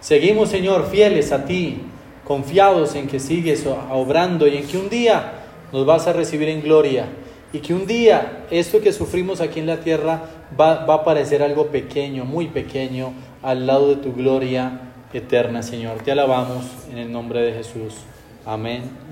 Seguimos, 0.00 0.48
Señor, 0.48 0.86
fieles 0.86 1.32
a 1.32 1.44
ti, 1.44 1.80
confiados 2.24 2.94
en 2.94 3.08
que 3.08 3.20
sigues 3.20 3.66
obrando 3.90 4.46
y 4.46 4.56
en 4.56 4.66
que 4.66 4.78
un 4.78 4.88
día 4.88 5.32
nos 5.72 5.84
vas 5.84 6.06
a 6.06 6.12
recibir 6.12 6.48
en 6.48 6.62
gloria 6.62 7.06
y 7.52 7.58
que 7.58 7.74
un 7.74 7.86
día 7.86 8.46
esto 8.50 8.80
que 8.80 8.92
sufrimos 8.92 9.40
aquí 9.40 9.60
en 9.60 9.66
la 9.66 9.78
tierra 9.80 10.22
va, 10.58 10.86
va 10.86 10.94
a 10.94 11.04
parecer 11.04 11.42
algo 11.42 11.66
pequeño, 11.66 12.24
muy 12.24 12.48
pequeño, 12.48 13.12
al 13.42 13.66
lado 13.66 13.88
de 13.88 13.96
tu 13.96 14.12
gloria 14.12 14.92
eterna, 15.12 15.62
Señor. 15.62 15.98
Te 16.02 16.12
alabamos 16.12 16.64
en 16.90 16.98
el 16.98 17.12
nombre 17.12 17.42
de 17.42 17.52
Jesús. 17.52 17.94
Amén. 18.46 19.02